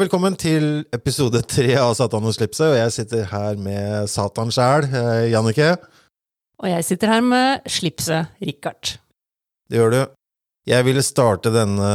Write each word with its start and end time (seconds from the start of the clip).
Velkommen 0.00 0.32
til 0.38 0.86
episode 0.96 1.42
tre 1.44 1.74
av 1.76 1.90
Satan 1.98 2.24
og 2.24 2.32
slipset, 2.32 2.70
og 2.70 2.78
jeg 2.78 2.92
sitter 2.94 3.26
her 3.28 3.58
med 3.60 4.06
Satan 4.08 4.48
sjæl, 4.48 4.86
eh, 4.86 5.26
Jannicke. 5.28 5.74
Og 6.62 6.68
jeg 6.70 6.86
sitter 6.86 7.10
her 7.12 7.20
med 7.20 7.66
slipset 7.68 8.30
Richard. 8.40 8.94
Det 9.68 9.76
gjør 9.76 9.92
du. 9.92 9.98
Jeg 10.72 10.86
ville 10.86 11.04
starte 11.04 11.52
denne 11.52 11.90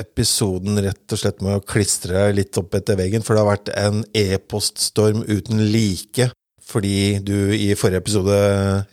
episoden 0.00 0.80
rett 0.86 1.12
og 1.12 1.20
slett 1.20 1.44
med 1.44 1.58
å 1.58 1.66
klistre 1.66 2.30
litt 2.32 2.56
opp 2.56 2.78
etter 2.78 2.96
veggen, 2.96 3.20
for 3.20 3.36
det 3.36 3.44
har 3.44 3.50
vært 3.50 3.72
en 3.76 4.00
e-poststorm 4.16 5.26
uten 5.28 5.60
like. 5.60 6.30
Fordi 6.70 7.18
du 7.26 7.34
i 7.54 7.72
forrige 7.78 8.02
episode 8.04 8.36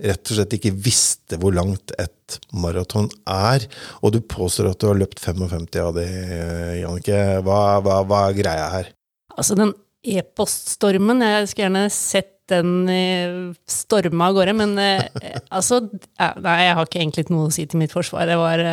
rett 0.02 0.32
og 0.32 0.38
slett 0.40 0.56
ikke 0.58 0.74
visste 0.74 1.38
hvor 1.42 1.54
langt 1.54 1.94
et 2.02 2.38
maraton 2.58 3.10
er. 3.30 3.68
Og 4.02 4.16
du 4.16 4.22
påstår 4.22 4.72
at 4.72 4.82
du 4.82 4.90
har 4.90 4.98
løpt 4.98 5.22
55 5.22 5.68
av 5.84 5.94
det, 5.98 6.08
Jannicke. 6.82 7.20
Hva, 7.46 7.60
hva, 7.86 8.02
hva 8.08 8.24
er 8.30 8.40
greia 8.40 8.72
her? 8.74 8.90
Altså, 9.38 9.58
den 9.60 9.76
e-poststormen, 10.08 11.22
jeg 11.22 11.52
skulle 11.52 11.68
gjerne 11.68 11.86
sett 11.94 12.34
den 12.48 13.54
storma 13.68 14.30
av 14.30 14.38
gårde, 14.38 14.54
men 14.56 14.78
eh, 14.80 15.02
altså 15.58 15.82
Nei, 15.84 16.54
jeg 16.64 16.76
har 16.78 16.88
ikke 16.88 17.02
egentlig 17.02 17.26
noe 17.28 17.50
å 17.50 17.54
si 17.54 17.66
til 17.68 17.82
mitt 17.82 17.94
forsvar. 17.94 18.26
Det 18.30 18.38
var 18.40 18.64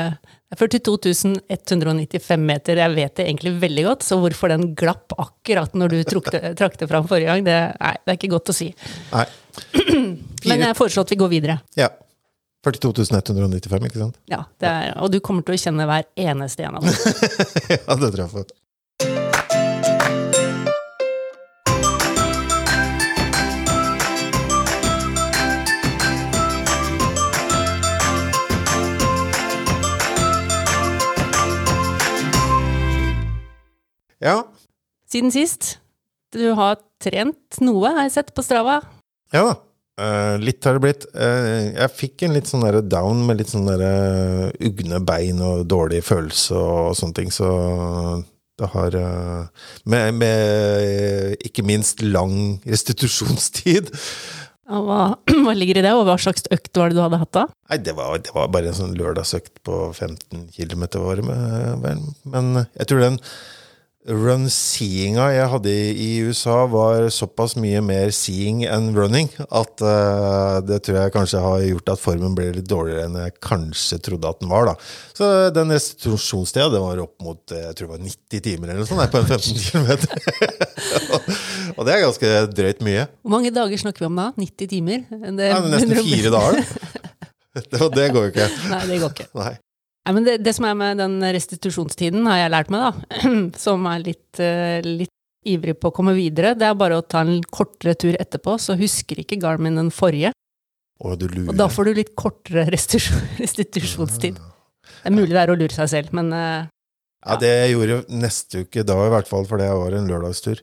eh, 0.53 0.59
42 0.61 1.35
195 1.49 2.47
meter. 2.47 2.81
Jeg 2.85 2.95
vet 2.97 3.17
det 3.17 3.27
egentlig 3.27 3.55
veldig 3.63 3.85
godt, 3.89 4.07
så 4.07 4.19
hvorfor 4.23 4.55
den 4.55 4.73
glapp 4.79 5.17
akkurat 5.19 5.75
når 5.75 5.97
du 5.97 5.99
trakk 6.61 6.79
det 6.81 6.91
fram 6.91 7.09
forrige 7.11 7.33
gang, 7.33 7.45
det, 7.47 7.59
nei, 7.81 7.95
det 8.05 8.15
er 8.15 8.21
ikke 8.21 8.35
godt 8.37 8.55
å 8.55 8.57
si. 8.57 8.71
Nei. 9.13 9.27
Men 10.49 10.67
jeg 10.69 10.77
foreslår 10.79 11.07
at 11.07 11.15
vi 11.15 11.21
går 11.21 11.33
videre. 11.33 11.61
Ja. 11.79 11.93
42 12.65 13.05
195, 13.13 13.89
ikke 13.91 14.01
sant? 14.01 14.21
Ja, 14.31 14.45
det 14.61 14.69
er, 14.71 14.93
Og 15.05 15.13
du 15.13 15.19
kommer 15.21 15.45
til 15.45 15.57
å 15.57 15.61
kjenne 15.61 15.85
hver 15.89 16.07
eneste 16.17 16.65
en 16.65 16.79
av 16.79 16.87
dem. 16.87 16.95
ja, 17.77 17.97
det 18.01 18.09
tror 18.15 18.23
jeg 18.25 18.31
på. 18.33 18.45
Ja. 34.25 34.41
Siden 35.11 35.33
sist. 35.35 35.77
Du 36.33 36.47
har 36.57 36.81
trent 37.03 37.61
noe, 37.63 37.93
har 37.93 38.09
jeg 38.09 38.17
sett 38.17 38.35
på 38.35 38.45
Strava. 38.45 38.81
Ja 39.35 39.47
da. 39.51 39.55
Uh, 39.95 40.41
litt 40.43 40.65
har 40.67 40.75
det 40.75 40.83
blitt. 40.83 41.05
Uh, 41.15 41.71
jeg 41.71 41.91
fikk 41.95 42.25
en 42.27 42.33
litt 42.35 42.49
sånn 42.51 42.65
der 42.65 42.81
down 42.83 43.21
med 43.29 43.39
litt 43.39 43.53
sånn 43.53 43.69
eh, 43.71 44.49
ugne 44.67 44.99
bein 45.07 45.39
og 45.39 45.69
dårlig 45.71 46.01
følelse 46.03 46.59
og 46.59 46.97
sånne 46.99 47.15
ting, 47.21 47.31
så 47.31 47.51
det 48.59 48.71
har 48.73 48.97
med, 49.91 50.19
med 50.19 51.47
ikke 51.47 51.63
minst 51.67 52.03
lang 52.03 52.35
restitusjonstid. 52.73 53.95
Og 54.75 54.89
Hva, 54.89 55.01
hva 55.45 55.55
ligger 55.55 55.79
i 55.79 55.87
det, 55.87 55.95
og 55.95 56.09
hva 56.09 56.19
slags 56.19 56.49
økt 56.51 56.75
var 56.81 56.91
det 56.91 56.99
du 56.99 57.05
hadde 57.05 57.23
hatt 57.23 57.37
da? 57.37 57.47
Nei, 57.71 57.79
det 57.87 57.95
var, 57.95 58.17
det 58.19 58.35
var 58.35 58.51
bare 58.51 58.73
en 58.73 58.81
sånn 58.81 58.99
lørdagsøkt 58.99 59.61
på 59.63 59.85
15 59.93 60.49
km 60.57 60.89
var 61.05 61.23
det. 61.23 61.95
Men 62.35 62.65
jeg 62.65 62.91
tror 62.91 63.05
den 63.05 63.23
run-seeinga 64.05 65.31
jeg 65.33 65.49
hadde 65.49 65.73
i 65.73 66.09
USA, 66.27 66.57
var 66.69 67.07
såpass 67.13 67.55
mye 67.57 67.81
mer 67.85 68.11
seeing 68.13 68.61
enn 68.69 68.91
running 68.97 69.31
at 69.49 69.81
uh, 69.81 70.61
det 70.65 70.83
tror 70.85 70.99
jeg 70.99 71.15
kanskje 71.15 71.41
har 71.41 71.65
gjort 71.65 71.93
at 71.95 72.03
formen 72.03 72.37
ble 72.37 72.51
litt 72.59 72.69
dårligere 72.69 73.07
enn 73.09 73.17
jeg 73.23 73.37
kanskje 73.45 74.01
trodde 74.05 74.29
at 74.29 74.43
den 74.43 74.53
var. 74.53 74.69
da. 74.69 74.77
Så 75.17 75.31
den 75.57 75.73
restitusjonstida 75.73 76.69
det 76.75 76.83
var 76.85 77.01
opp 77.07 77.17
mot 77.25 77.55
eh, 77.57 77.65
jeg 77.71 77.79
tror 77.79 77.89
det 77.89 77.95
var 77.95 78.05
90 78.05 78.45
timer 78.45 78.75
eller 78.75 78.85
noe 78.85 78.91
sånt 78.93 79.15
på 79.15 79.23
en 79.23 79.31
15 79.31 79.65
km. 79.73 79.91
og 81.79 81.83
det 81.89 81.97
er 81.97 82.05
ganske 82.05 82.35
drøyt 82.53 82.85
mye. 82.85 83.09
Hvor 83.25 83.37
mange 83.39 83.55
dager 83.57 83.85
snakker 83.87 84.05
vi 84.05 84.11
om 84.13 84.21
da? 84.21 84.31
90 84.37 84.73
timer? 84.77 85.07
Det, 85.09 85.49
Ja, 85.49 85.63
nesten 85.65 85.97
fire 86.13 86.35
dager. 86.35 86.61
Det, 87.55 87.79
det 87.95 88.09
går 88.11 88.25
jo 88.25 88.31
ikke. 88.33 88.47
Nei, 88.67 88.81
det 88.91 88.97
går 88.99 89.13
ikke. 89.15 89.29
Nei. 89.39 89.53
Nei, 90.05 90.13
men 90.13 90.27
det, 90.27 90.39
det 90.45 90.53
som 90.53 90.67
er 90.69 90.77
med 90.77 91.01
den 91.01 91.17
restitusjonstiden, 91.33 92.27
har 92.29 92.43
jeg 92.43 92.53
lært 92.53 92.73
meg, 92.73 92.85
da, 92.85 93.29
som 93.65 93.87
er 93.89 94.05
litt, 94.05 94.41
eh, 94.43 94.85
litt 94.85 95.13
ivrig 95.49 95.77
på 95.81 95.91
å 95.91 95.95
komme 95.97 96.13
videre, 96.17 96.53
det 96.57 96.69
er 96.69 96.77
bare 96.77 97.01
å 97.01 97.05
ta 97.05 97.23
en 97.25 97.39
kortere 97.53 97.97
tur 98.01 98.17
etterpå, 98.21 98.59
så 98.61 98.77
husker 98.81 99.23
ikke 99.23 99.41
Garmin 99.41 99.81
den 99.81 99.91
forrige. 99.95 100.35
Og 101.05 101.17
du 101.21 101.27
lurer. 101.29 101.51
Og 101.53 101.59
da 101.59 101.71
får 101.73 101.89
du 101.89 101.99
litt 102.03 102.13
kortere 102.21 102.67
restitusjon, 102.75 103.25
restitusjonstid. 103.41 104.39
Det 104.85 105.09
er 105.09 105.17
mulig 105.17 105.33
det 105.33 105.41
er 105.41 105.53
å 105.53 105.59
lure 105.59 105.73
seg 105.73 105.91
selv, 105.91 106.15
men 106.17 106.33
ja. 106.33 106.65
Ja, 107.25 107.39
det 107.41 107.49
jeg 107.49 107.73
gjorde 107.73 108.03
neste 108.13 108.65
uke 108.67 108.83
da, 108.85 108.99
i 109.07 109.13
hvert 109.15 109.29
fall, 109.31 109.47
for 109.49 109.61
det 109.61 109.71
var 109.73 109.95
en 109.97 110.09
lørdagstur, 110.11 110.61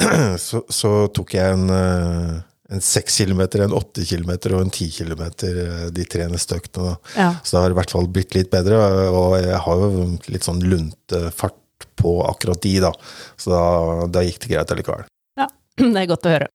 så, 0.46 0.62
så 0.72 0.92
tok 1.12 1.34
jeg 1.36 1.58
en, 1.58 1.66
eh, 1.76 2.38
en 2.72 2.80
6 2.80 3.18
kilometer, 3.22 3.64
en 3.64 3.74
8 3.76 4.04
kilometer 4.08 4.54
og 4.56 4.64
en 4.64 4.72
10 4.72 4.92
kilometer 4.96 5.58
eh, 5.64 5.84
de 5.94 6.06
tre 6.08 6.28
neste 6.32 6.56
øktene. 6.60 6.96
Ja. 7.16 7.34
Så 7.42 7.56
det 7.56 7.64
har 7.64 7.74
i 7.74 7.78
hvert 7.80 7.92
fall 7.94 8.08
blitt 8.12 8.36
litt 8.36 8.50
bedre, 8.52 8.80
og 9.12 9.36
jeg 9.40 9.60
har 9.66 9.84
jo 9.84 10.06
litt 10.32 10.48
sånn 10.48 10.62
luntefart 10.64 11.58
på 11.98 12.16
akkurat 12.26 12.62
de, 12.64 12.74
da. 12.86 12.92
Så 13.36 13.52
da, 13.52 13.62
da 14.12 14.24
gikk 14.24 14.42
det 14.44 14.54
greit 14.54 14.74
allikevel. 14.74 15.06
Ja, 15.40 15.48
Det 15.82 15.94
er 16.02 16.10
godt 16.10 16.28
å 16.28 16.34
høre. 16.34 16.50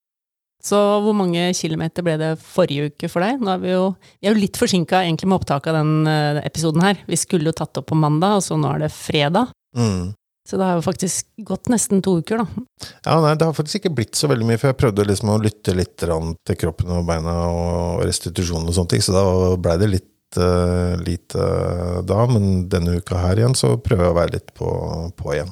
Så 0.67 0.77
hvor 1.05 1.13
mange 1.15 1.51
kilometer 1.55 2.03
ble 2.03 2.15
det 2.19 2.31
forrige 2.41 2.89
uke 2.89 3.09
for 3.11 3.23
deg? 3.23 3.37
Nå 3.39 3.53
er 3.53 3.59
vi 3.61 3.73
jo, 3.75 3.83
vi 4.17 4.27
er 4.27 4.33
jo 4.33 4.41
litt 4.41 4.57
forsinka 4.57 5.03
egentlig 5.05 5.29
med 5.29 5.37
opptaket 5.37 5.69
av 5.71 5.83
den 5.83 6.09
eh, 6.09 6.39
episoden 6.47 6.83
her. 6.83 7.03
Vi 7.07 7.19
skulle 7.19 7.51
jo 7.51 7.59
tatt 7.59 7.77
opp 7.79 7.91
på 7.91 7.99
mandag, 7.99 8.39
og 8.39 8.47
så 8.47 8.57
nå 8.59 8.73
er 8.73 8.87
det 8.87 8.95
fredag. 8.95 9.53
Mm. 9.77 10.16
Så 10.47 10.55
det 10.55 10.63
har 10.63 10.77
jo 10.77 10.83
faktisk 10.85 11.27
gått 11.43 11.67
nesten 11.67 11.99
to 12.03 12.13
uker, 12.21 12.39
da. 12.39 12.65
Ja, 13.03 13.17
nei, 13.19 13.33
det 13.35 13.49
har 13.49 13.55
faktisk 13.55 13.81
ikke 13.81 13.97
blitt 13.97 14.15
så 14.15 14.29
veldig 14.31 14.45
mye, 14.47 14.59
for 14.61 14.71
jeg 14.71 14.79
prøvde 14.79 15.03
liksom 15.09 15.33
å 15.33 15.41
lytte 15.43 15.73
litt 15.75 15.97
til 15.99 16.59
kroppen 16.61 16.93
og 16.95 17.09
beina 17.09 17.33
og 17.51 18.05
restitusjon 18.07 18.63
og 18.63 18.77
sånne 18.77 18.93
ting, 18.93 19.03
så 19.03 19.15
da 19.17 19.25
blei 19.59 19.75
det 19.81 19.91
litt 19.91 20.39
uh, 20.39 20.95
lite 21.03 21.43
eh, 21.43 21.99
da, 22.07 22.23
men 22.31 22.69
denne 22.71 22.95
uka 23.01 23.19
her 23.19 23.41
igjen 23.41 23.57
så 23.59 23.75
prøver 23.75 24.07
jeg 24.07 24.15
å 24.15 24.17
være 24.21 24.35
litt 24.37 24.55
på, 24.55 24.71
på 25.19 25.35
igjen. 25.35 25.51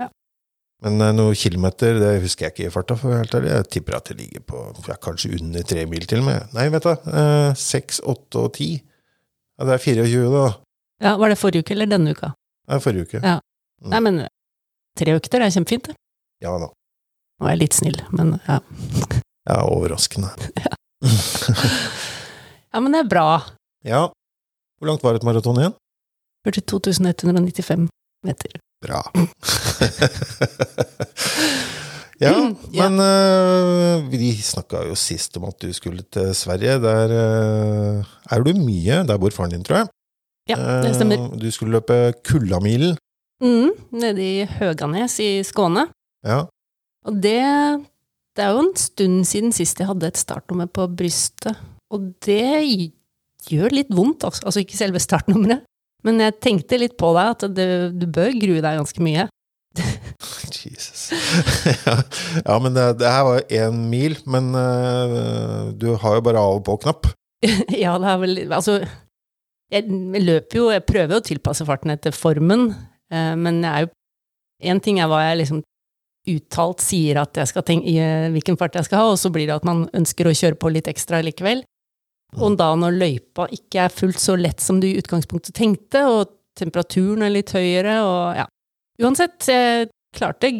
Ja. 0.00 0.12
Men 0.84 1.00
uh, 1.00 1.10
noen 1.16 1.40
kilometer, 1.40 1.96
det 2.04 2.14
husker 2.26 2.50
jeg 2.50 2.58
ikke 2.58 2.68
i 2.68 2.76
farta, 2.76 3.00
for 3.00 3.16
helt 3.16 3.40
ærlig. 3.40 3.54
Jeg 3.56 3.72
tipper 3.78 4.00
at 4.02 4.12
det 4.12 4.20
ligger 4.20 4.44
på 4.52 4.64
kanskje 5.00 5.34
under 5.40 5.64
tre 5.72 5.88
mil 5.88 6.04
til 6.04 6.20
og 6.20 6.28
med. 6.28 6.56
Nei, 6.56 6.68
vet 6.76 6.84
du, 6.84 7.12
seks, 7.56 8.04
åtte 8.04 8.44
og 8.44 8.52
ti. 8.60 8.74
Ja, 9.56 9.64
det 9.68 9.80
er 9.80 9.86
24 9.88 10.32
da. 10.36 10.48
Ja, 11.08 11.16
Var 11.16 11.32
det 11.32 11.40
forrige 11.40 11.64
uke 11.64 11.72
eller 11.72 11.88
denne 11.88 12.12
uka? 12.12 12.34
Det 12.68 12.76
er 12.76 12.84
forrige 12.84 13.08
uke. 13.08 13.20
Ja. 13.24 13.40
Nei, 13.88 14.00
men 14.04 14.20
tre 14.98 15.14
økter 15.16 15.40
er 15.40 15.52
kjempefint, 15.54 15.88
det. 15.88 15.96
Ja 16.44 16.52
da. 16.60 16.68
Nå 17.40 17.48
er 17.48 17.54
jeg 17.54 17.62
litt 17.62 17.76
snill, 17.78 17.98
men 18.12 18.36
ja. 18.46 18.60
Ja, 19.48 19.62
overraskende. 19.66 20.28
Ja, 22.70 22.78
men 22.78 22.92
det 22.94 23.00
er 23.02 23.08
bra. 23.10 23.24
Ja. 23.82 24.00
Hvor 24.78 24.86
langt 24.86 25.02
var 25.02 25.16
et 25.18 25.24
maraton 25.26 25.58
igjen? 25.58 25.72
42 26.46 27.02
195 27.02 27.88
meter. 28.22 28.60
Bra. 28.84 29.00
ja, 32.20 32.30
Mm, 32.36 32.54
ja. 32.76 32.88
men 32.88 33.00
eh, 33.00 34.08
vi 34.12 34.30
snakka 34.44 34.84
jo 34.86 34.94
sist 34.98 35.36
om 35.40 35.48
at 35.48 35.58
du 35.60 35.72
skulle 35.74 36.04
til 36.12 36.30
Sverige. 36.36 36.78
Der 36.84 37.14
uh, 37.16 38.04
er 38.30 38.44
du 38.44 38.52
mye. 38.60 39.02
Der 39.08 39.18
bor 39.18 39.32
faren 39.34 39.54
din, 39.56 39.64
tror 39.64 39.82
jeg. 39.82 39.90
Ja, 40.52 40.56
det 40.84 40.94
stemmer. 40.98 41.16
Uh, 41.26 41.36
du 41.40 41.48
skulle 41.50 41.78
løpe 41.78 42.12
Kullamilen. 42.26 42.96
Mm, 43.40 43.72
nede 43.96 44.24
i 44.24 44.44
Høganes 44.58 45.16
i 45.22 45.30
Skåne. 45.46 45.86
Ja. 46.26 46.44
Og 47.08 47.16
det 47.22 47.40
Det 48.36 48.44
er 48.44 48.52
jo 48.54 48.60
en 48.62 48.76
stund 48.78 49.24
siden 49.26 49.52
sist 49.52 49.80
jeg 49.80 49.88
hadde 49.88 50.06
et 50.06 50.16
startnummer 50.16 50.68
på 50.70 50.86
brystet. 50.86 51.58
Og 51.90 52.12
det 52.24 52.92
gjør 53.50 53.74
litt 53.74 53.90
vondt, 53.90 54.24
altså. 54.24 54.44
Altså 54.46 54.62
ikke 54.62 54.78
selve 54.78 55.02
startnummeret. 55.02 55.64
Men 56.06 56.20
jeg 56.22 56.38
tenkte 56.40 56.78
litt 56.78 56.96
på 57.00 57.10
deg, 57.16 57.34
at 57.34 57.56
det, 57.56 57.66
du 57.98 58.06
bør 58.06 58.30
grue 58.38 58.62
deg 58.62 58.78
ganske 58.78 59.02
mye. 59.04 59.26
Jesus. 60.60 61.10
ja, 61.86 61.96
ja, 62.44 62.56
men 62.62 62.74
det, 62.76 62.86
det 63.00 63.10
her 63.10 63.26
var 63.26 63.44
én 63.50 63.82
mil. 63.90 64.16
Men 64.30 64.54
uh, 64.54 65.70
du 65.74 65.92
har 66.00 66.18
jo 66.18 66.24
bare 66.26 66.40
av 66.40 66.60
og 66.60 66.64
på-knapp. 66.68 67.10
ja, 67.84 67.96
det 68.00 68.08
er 68.14 68.20
vel 68.20 68.40
Altså, 68.52 68.80
jeg 69.72 69.86
løper 70.20 70.58
jo 70.58 70.66
Jeg 70.74 70.84
prøver 70.84 71.14
jo 71.14 71.20
å 71.22 71.24
tilpasse 71.24 71.64
farten 71.64 71.92
etter 71.94 72.12
formen, 72.12 72.66
eh, 72.74 72.89
men 73.10 73.64
jeg 73.64 73.70
er 73.70 73.86
jo 73.86 73.94
Én 74.60 74.76
ting 74.84 74.98
er 75.00 75.08
hva 75.08 75.22
jeg 75.24 75.38
liksom 75.40 75.62
uttalt 76.28 76.82
sier 76.84 77.20
at 77.20 77.38
jeg 77.40 77.48
skal 77.48 77.64
tenke, 77.66 77.88
i 77.88 77.96
eh, 78.00 78.28
hvilken 78.34 78.58
fart 78.60 78.76
jeg 78.76 78.88
skal 78.88 79.02
ha, 79.02 79.12
og 79.14 79.20
så 79.20 79.30
blir 79.32 79.48
det 79.48 79.56
at 79.56 79.66
man 79.68 79.86
ønsker 79.96 80.28
å 80.28 80.34
kjøre 80.36 80.58
på 80.60 80.72
litt 80.74 80.90
ekstra 80.90 81.22
likevel. 81.24 81.62
Og 82.38 82.58
da 82.60 82.68
når 82.78 82.98
løypa 83.00 83.48
ikke 83.54 83.86
er 83.86 83.94
fullt 83.94 84.20
så 84.22 84.36
lett 84.38 84.62
som 84.62 84.78
du 84.82 84.86
i 84.90 84.98
utgangspunktet 85.00 85.56
tenkte, 85.56 86.04
og 86.06 86.36
temperaturen 86.60 87.24
er 87.26 87.34
litt 87.34 87.54
høyere, 87.56 88.00
og 88.04 88.42
ja. 88.42 88.46
Uansett, 89.00 89.48
jeg 89.48 89.88
klarte 90.16 90.50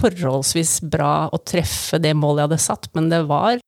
forholdsvis 0.00 0.78
bra 0.88 1.28
å 1.32 1.40
treffe 1.44 2.00
det 2.00 2.14
målet 2.16 2.42
jeg 2.42 2.48
hadde 2.48 2.64
satt, 2.64 2.88
men 2.96 3.10
det 3.12 3.20
var, 3.28 3.60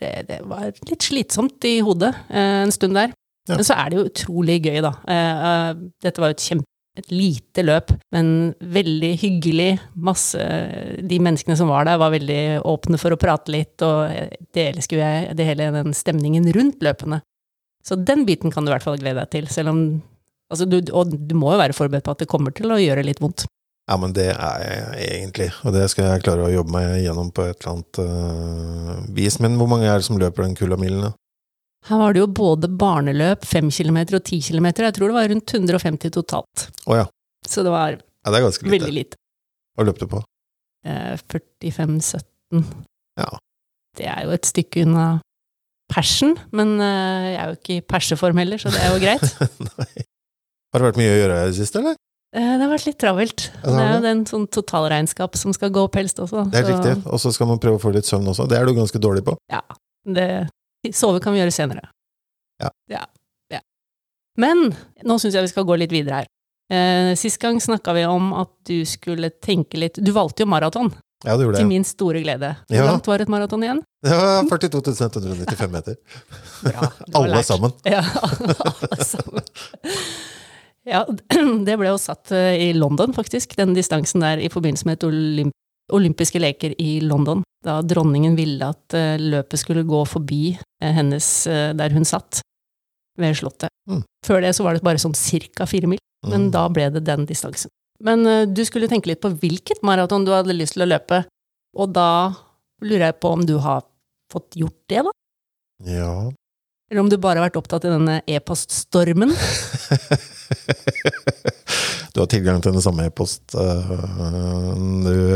det, 0.00 0.12
det 0.30 0.40
var 0.48 0.70
litt 0.88 1.04
slitsomt 1.04 1.64
i 1.68 1.76
hodet 1.84 2.14
eh, 2.32 2.62
en 2.64 2.72
stund 2.74 2.96
der. 2.96 3.12
Ja. 3.44 3.58
Men 3.58 3.66
så 3.68 3.76
er 3.76 3.90
det 3.92 3.98
jo 3.98 4.06
utrolig 4.08 4.62
gøy, 4.64 4.78
da. 4.84 4.94
Eh, 5.12 5.48
eh, 5.50 5.82
dette 6.04 6.24
var 6.24 6.32
jo 6.32 6.38
et 6.38 6.46
kjempe 6.46 6.73
et 6.98 7.10
lite 7.10 7.64
løp, 7.64 7.90
men 8.14 8.54
veldig 8.74 9.12
hyggelig. 9.18 9.70
Masse 9.98 10.40
De 11.02 11.18
menneskene 11.18 11.56
som 11.58 11.70
var 11.72 11.88
der, 11.88 11.98
var 11.98 12.14
veldig 12.14 12.62
åpne 12.70 13.00
for 13.02 13.14
å 13.14 13.20
prate 13.20 13.50
litt, 13.54 13.74
og 13.82 14.12
det 14.54 14.68
elsker 14.70 15.00
jeg, 15.00 15.36
det 15.38 15.48
hele 15.48 15.72
den 15.74 15.96
stemningen 15.96 16.46
rundt 16.54 16.84
løpene. 16.84 17.20
Så 17.84 17.98
den 18.00 18.24
biten 18.28 18.54
kan 18.54 18.64
du 18.64 18.70
i 18.70 18.76
hvert 18.76 18.86
fall 18.86 19.00
glede 19.00 19.20
deg 19.24 19.32
til, 19.34 19.50
selv 19.52 19.74
om 19.74 19.80
altså 20.52 20.68
du, 20.68 20.78
Og 20.92 21.10
du 21.10 21.34
må 21.36 21.52
jo 21.52 21.60
være 21.60 21.76
forberedt 21.76 22.06
på 22.06 22.14
at 22.14 22.22
det 22.22 22.30
kommer 22.30 22.54
til 22.54 22.72
å 22.72 22.80
gjøre 22.80 23.04
litt 23.04 23.20
vondt. 23.20 23.46
Ja, 23.84 23.98
men 24.00 24.14
det 24.16 24.30
er 24.32 24.62
jeg 24.64 25.08
egentlig, 25.18 25.50
og 25.60 25.74
det 25.76 25.90
skal 25.92 26.06
jeg 26.06 26.22
klare 26.24 26.46
å 26.46 26.52
jobbe 26.52 26.72
meg 26.72 27.02
gjennom 27.04 27.28
på 27.36 27.44
et 27.44 27.58
eller 27.58 27.72
annet 27.74 28.00
uh, 28.00 29.02
vis. 29.12 29.36
Men 29.44 29.58
hvor 29.60 29.68
mange 29.68 29.90
er 29.90 30.00
det 30.00 30.06
som 30.06 30.16
løper 30.20 30.46
den 30.46 30.56
kulamilen, 30.56 31.10
da? 31.10 31.10
Her 31.84 32.00
var 32.00 32.14
det 32.16 32.22
jo 32.22 32.28
både 32.32 32.70
barneløp, 32.80 33.44
5 33.44 33.70
kilometer 33.76 34.16
og 34.16 34.24
10 34.24 34.40
kilometer. 34.46 34.86
Jeg 34.88 34.96
tror 34.96 35.10
det 35.10 35.18
var 35.18 35.28
rundt 35.28 35.54
150 35.54 36.14
totalt. 36.14 36.68
Oh, 36.86 36.96
ja. 36.96 37.04
Så 37.44 37.64
det 37.64 37.72
var 37.74 37.98
ja, 37.98 38.32
det 38.32 38.40
lite. 38.40 38.70
veldig 38.72 38.94
lite. 38.94 39.20
Hva 39.76 39.84
løp 39.84 40.00
du 40.00 40.06
på? 40.08 40.22
Eh, 40.86 41.18
45-17. 41.28 42.64
Ja. 43.20 43.28
Det 43.98 44.08
er 44.08 44.24
jo 44.24 44.32
et 44.34 44.48
stykke 44.48 44.86
unna 44.86 45.08
persen, 45.92 46.34
men 46.56 46.78
eh, 46.80 47.28
jeg 47.34 47.36
er 47.42 47.52
jo 47.52 47.58
ikke 47.58 47.76
i 47.76 47.84
perseform 47.84 48.40
heller, 48.40 48.60
så 48.62 48.72
det 48.72 48.80
er 48.80 48.94
jo 48.94 49.02
greit. 49.04 49.44
Nei. 49.68 50.06
Har 50.72 50.82
det 50.82 50.88
vært 50.88 50.98
mye 50.98 51.12
å 51.12 51.20
gjøre 51.20 51.38
i 51.42 51.52
det 51.52 51.58
siste, 51.60 51.84
eller? 51.84 52.00
Eh, 52.34 52.50
det 52.56 52.64
har 52.64 52.72
vært 52.72 52.88
litt 52.88 52.98
travelt. 52.98 53.46
Ja, 53.60 53.68
det 53.68 53.76
det 53.76 53.84
er 53.84 53.92
jo 53.92 54.04
den 54.08 54.24
sånn 54.26 54.46
totalregnskap 54.56 55.36
som 55.38 55.54
skal 55.54 55.70
gå 55.74 55.84
opp 55.86 56.00
helst 56.00 56.18
også. 56.22 56.48
Det 56.50 56.62
er 56.62 56.66
så 56.66 56.78
riktig. 56.78 56.96
Og 57.06 57.20
så 57.22 57.30
skal 57.36 57.52
man 57.52 57.60
prøve 57.62 57.78
å 57.78 57.82
få 57.84 57.92
litt 57.94 58.08
søvn 58.08 58.32
også. 58.32 58.48
Det 58.50 58.58
er 58.58 58.66
du 58.66 58.74
ganske 58.74 59.04
dårlig 59.04 59.22
på. 59.28 59.36
Ja, 59.52 59.62
Det, 60.04 60.28
sove 61.00 61.20
kan 61.24 61.34
vi 61.34 61.40
gjøre 61.42 61.54
senere. 61.54 61.88
Ja. 62.62 62.70
ja. 62.90 63.04
ja. 63.52 63.60
Men 64.40 64.68
nå 65.04 65.18
syns 65.22 65.34
jeg 65.34 65.46
vi 65.48 65.52
skal 65.52 65.66
gå 65.68 65.76
litt 65.80 65.92
videre 65.94 66.22
her. 66.22 66.30
Eh, 66.72 67.12
sist 67.20 67.38
gang 67.42 67.58
snakka 67.60 67.92
vi 67.92 68.04
om 68.08 68.30
at 68.40 68.50
du 68.64 68.78
skulle 68.88 69.28
tenke 69.44 69.76
litt 69.76 69.98
Du 70.00 70.14
valgte 70.16 70.46
jo 70.46 70.48
maraton, 70.48 70.88
Ja, 71.24 71.34
du 71.36 71.42
gjorde 71.44 71.60
til 71.60 71.68
min 71.68 71.84
store 71.84 72.22
glede. 72.24 72.54
Hvor 72.70 72.78
Ja. 72.78 72.86
langt 72.88 73.06
var 73.06 73.20
et 73.20 73.28
maraton 73.28 73.62
igjen? 73.66 73.82
Det 74.04 74.16
var 74.16 74.48
42 74.48 74.94
195 75.10 75.70
meter. 75.72 75.96
Bra, 76.64 76.88
Alle 77.20 77.42
sammen. 77.44 77.72
Ja, 77.84 78.00
alle 78.00 79.04
sammen. 79.04 79.44
Ja, 80.84 81.04
det 81.68 81.76
ble 81.80 81.88
jo 81.92 82.00
satt 82.00 82.32
eh, 82.36 82.58
i 82.66 82.72
London, 82.76 83.14
faktisk, 83.16 83.54
den 83.56 83.72
distansen 83.76 84.20
der, 84.24 84.40
i 84.40 84.50
forbindelse 84.52 84.88
med 84.88 84.98
et 84.98 85.06
olymp 85.08 85.54
olympiske 85.92 86.40
leker 86.40 86.74
i 86.80 87.00
London. 87.04 87.42
Da 87.64 87.80
dronningen 87.82 88.36
ville 88.36 88.68
at 88.72 88.94
eh, 88.96 89.18
løpet 89.20 89.58
skulle 89.60 89.84
gå 89.88 90.00
forbi 90.08 90.54
eh, 90.56 90.92
hennes 90.96 91.28
eh, 91.46 91.72
der 91.76 91.90
hun 91.96 92.04
satt, 92.08 92.40
ved 93.18 93.36
Slottet. 93.38 93.68
Mm. 93.88 94.02
Før 94.26 94.40
det 94.42 94.54
så 94.56 94.64
var 94.66 94.74
det 94.74 94.82
bare 94.84 94.98
sånn 95.02 95.14
cirka 95.16 95.66
fire 95.70 95.86
mil, 95.90 96.00
men 96.26 96.46
Mm. 96.48 96.52
da 96.54 96.68
ble 96.72 96.88
det 96.90 97.04
den 97.04 97.26
distansen. 97.28 97.70
Men 98.00 98.24
du 98.52 98.64
skulle 98.64 98.88
tenke 98.88 99.06
litt 99.06 99.20
på 99.22 99.30
hvilket 99.38 99.82
maraton 99.86 100.24
du 100.26 100.32
hadde 100.32 100.56
lyst 100.56 100.72
til 100.74 100.82
å 100.82 100.88
løpe, 100.88 101.20
og 101.76 101.92
da 101.94 102.32
lurer 102.82 103.06
jeg 103.12 103.20
på 103.20 103.28
om 103.36 103.44
du 103.46 103.58
har 103.62 103.82
fått 104.32 104.56
gjort 104.58 104.80
det, 104.88 105.04
da? 105.04 105.10
Ja 105.84 106.30
Eller 106.90 107.00
om 107.00 107.08
du 107.08 107.16
bare 107.18 107.38
har 107.40 107.48
vært 107.50 107.56
opptatt 107.60 107.84
i 107.86 107.92
denne 107.92 108.22
e-poststormen? 108.26 109.30
Du 112.14 112.20
har 112.22 112.28
tilgang 112.30 112.60
til 112.62 112.70
den 112.76 112.82
samme 112.84 113.08
e-post, 113.08 113.56
uh, 113.58 113.90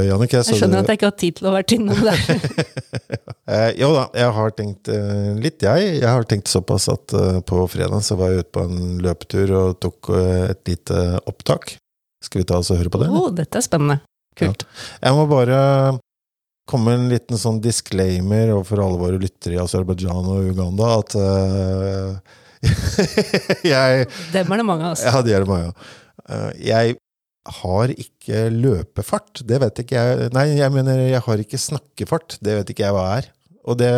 Jannicke. 0.07 0.39
Jeg 0.39 0.61
skjønner 0.61 0.79
du- 0.79 0.85
at 0.85 0.93
jeg 0.93 0.99
ikke 1.01 1.09
har 1.11 1.17
tid 1.19 1.35
til 1.41 1.49
å 1.51 1.55
være 1.57 1.75
innom 1.75 1.99
der. 2.07 2.21
uh, 3.51 3.71
jo 3.75 3.89
da, 3.97 4.05
jeg 4.15 4.31
har 4.37 4.55
tenkt 4.55 4.91
uh, 4.95 5.33
litt, 5.43 5.59
jeg. 5.67 5.89
Jeg 5.99 6.07
har 6.07 6.23
tenkt 6.31 6.47
såpass 6.53 6.87
at 6.95 7.17
uh, 7.19 7.41
på 7.43 7.65
fredag 7.73 8.07
så 8.07 8.15
var 8.21 8.31
jeg 8.31 8.47
ute 8.47 8.55
på 8.55 8.63
en 8.69 8.79
løpetur 9.03 9.55
og 9.59 9.81
tok 9.83 10.13
et 10.23 10.63
lite 10.71 11.03
opptak. 11.27 11.75
Skal 12.23 12.45
vi 12.45 12.47
ta 12.47 12.63
oss 12.63 12.71
og 12.71 12.79
høre 12.79 12.95
på 12.95 13.03
det? 13.03 13.11
Å, 13.11 13.15
eller? 13.25 13.37
dette 13.43 13.59
er 13.59 13.67
spennende. 13.67 13.99
Kult. 14.39 14.63
Jeg 15.03 15.19
må 15.19 15.27
bare 15.35 15.61
komme 16.71 16.95
en 16.95 17.09
liten 17.11 17.41
sånn 17.41 17.59
disclaimer 17.65 18.53
overfor 18.55 18.85
alle 18.87 19.01
våre 19.03 19.19
lyttere 19.19 19.57
i 19.57 19.63
Aserbajdsjan 19.67 20.31
og 20.31 20.47
Uganda 20.53 20.95
at 21.01 21.15
jeg 23.67 24.07
Dem 24.35 24.53
er 24.53 24.61
det 24.61 24.67
mange 24.67 24.85
av 24.85 24.93
altså. 24.95 25.09
Ja, 25.11 25.23
de 25.27 25.35
er 25.35 25.43
det 25.43 25.51
mange 25.51 25.73
av. 25.73 25.89
Eh, 26.29 26.51
jeg 26.69 26.97
har 27.63 27.93
ikke 27.95 28.49
løpefart. 28.53 29.43
Det 29.49 29.61
vet 29.63 29.83
ikke 29.83 29.97
jeg 29.97 30.33
Nei, 30.37 30.47
jeg 30.59 30.75
mener 30.75 31.01
jeg 31.07 31.25
har 31.25 31.43
ikke 31.43 31.61
snakkefart. 31.61 32.39
Det 32.45 32.59
vet 32.61 32.73
ikke 32.75 32.87
jeg 32.87 32.97
hva 32.97 33.07
er. 33.17 33.31
Og 33.69 33.79
det, 33.81 33.93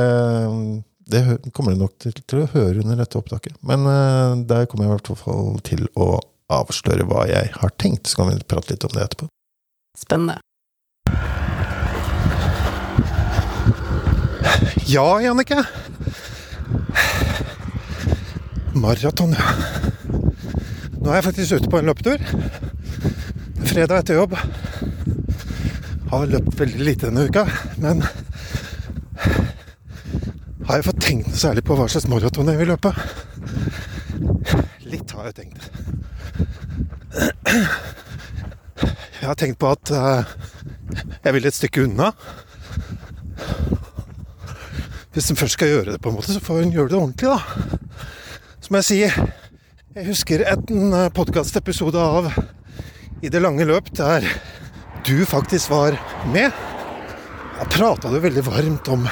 det 1.11 1.23
kommer 1.55 1.75
du 1.75 1.82
nok 1.85 1.97
til, 2.03 2.15
til 2.23 2.44
å 2.44 2.50
høre 2.55 2.82
under 2.82 3.03
dette 3.03 3.19
opptaket. 3.19 3.59
Men 3.67 3.87
eh, 3.91 4.37
der 4.50 4.69
kommer 4.71 4.87
jeg 4.87 4.93
i 4.93 4.97
hvert 4.99 5.25
fall 5.25 5.59
til 5.67 5.88
å 5.99 6.12
avsløre 6.50 7.06
hva 7.06 7.27
jeg 7.31 7.50
har 7.56 7.75
tenkt. 7.79 8.11
Så 8.11 8.23
kan 8.23 8.31
vi 8.31 8.38
prate 8.47 8.75
litt 8.75 8.87
om 8.87 8.94
det 8.94 9.06
etterpå. 9.09 9.31
Spennende. 9.99 10.38
Ja, 14.91 15.21
Jannicke. 15.23 15.62
Maraton, 18.75 19.35
ja. 19.35 19.91
Nå 21.00 21.08
er 21.08 21.17
jeg 21.17 21.25
faktisk 21.25 21.56
ute 21.56 21.70
på 21.73 21.79
en 21.81 21.88
løpetur. 21.88 22.20
Fredag 23.70 24.02
etter 24.02 24.19
jobb. 24.19 24.35
Har 26.11 26.26
løpt 26.29 26.58
veldig 26.61 26.85
lite 26.85 27.08
denne 27.08 27.25
uka, 27.31 27.47
men 27.81 28.02
har 30.69 30.76
jeg 30.76 30.87
fått 30.87 31.00
tenkt 31.02 31.31
noe 31.31 31.41
særlig 31.41 31.64
på 31.67 31.75
hva 31.79 31.87
slags 31.91 32.08
maraton 32.11 32.50
jeg 32.52 32.61
vil 32.61 32.69
løpe? 32.75 32.93
Litt 34.91 35.14
har 35.17 35.31
jeg 35.31 35.38
tenkt. 35.41 35.70
Jeg 39.20 39.26
har 39.26 39.38
tenkt 39.41 39.58
på 39.62 39.73
at 39.73 39.91
eh, 39.94 40.31
jeg 41.25 41.37
vil 41.37 41.49
et 41.49 41.56
stykke 41.56 41.88
unna. 41.88 42.12
Hvis 45.14 45.31
en 45.32 45.41
først 45.41 45.56
skal 45.56 45.73
gjøre 45.73 45.93
det, 45.94 46.00
på 46.03 46.12
en 46.12 46.20
måte, 46.20 46.32
så 46.37 46.44
får 46.44 46.62
en 46.62 46.75
gjøre 46.76 46.93
det 46.93 47.00
ordentlig, 47.00 47.29
da. 47.32 47.41
Så 48.61 48.70
må 48.70 48.82
jeg 48.82 48.91
si 48.91 49.00
Jeg 49.90 50.06
husker 50.06 50.44
en 50.46 50.92
podkastepisode 51.16 51.98
av 51.98 52.28
I 53.26 53.31
det 53.32 53.40
lange 53.42 53.64
løp 53.66 53.88
der 53.98 54.22
du 55.06 55.25
faktisk 55.26 55.72
var 55.72 55.96
med. 56.31 56.54
Da 57.58 57.66
prata 57.66 58.12
du 58.12 58.20
veldig 58.22 58.44
varmt 58.46 58.90
om 58.92 59.08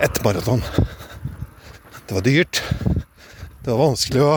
et 0.00 0.20
maraton. 0.24 0.62
Det 2.08 2.16
var 2.16 2.24
dyrt. 2.24 2.62
Det 3.60 3.68
var 3.68 3.82
vanskelig 3.82 4.24
å 4.24 4.34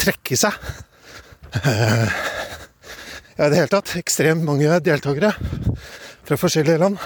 trekke 0.00 0.38
seg. 0.38 0.54
Eh, 1.64 2.18
Ja, 3.40 3.46
i 3.46 3.50
det 3.54 3.56
hele 3.56 3.70
tatt 3.72 3.94
ekstremt 3.96 4.44
mange 4.44 4.68
deltakere 4.84 5.30
fra 6.28 6.36
forskjellige 6.36 6.76
land. 6.82 6.98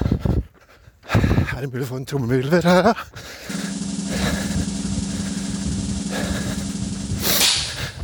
Er 1.15 1.61
det 1.63 1.69
mulig 1.71 1.85
å 1.87 1.91
få 1.93 2.01
en 2.01 2.09
trommevirvel 2.11 2.65
her, 2.67 2.89
da? 2.89 2.95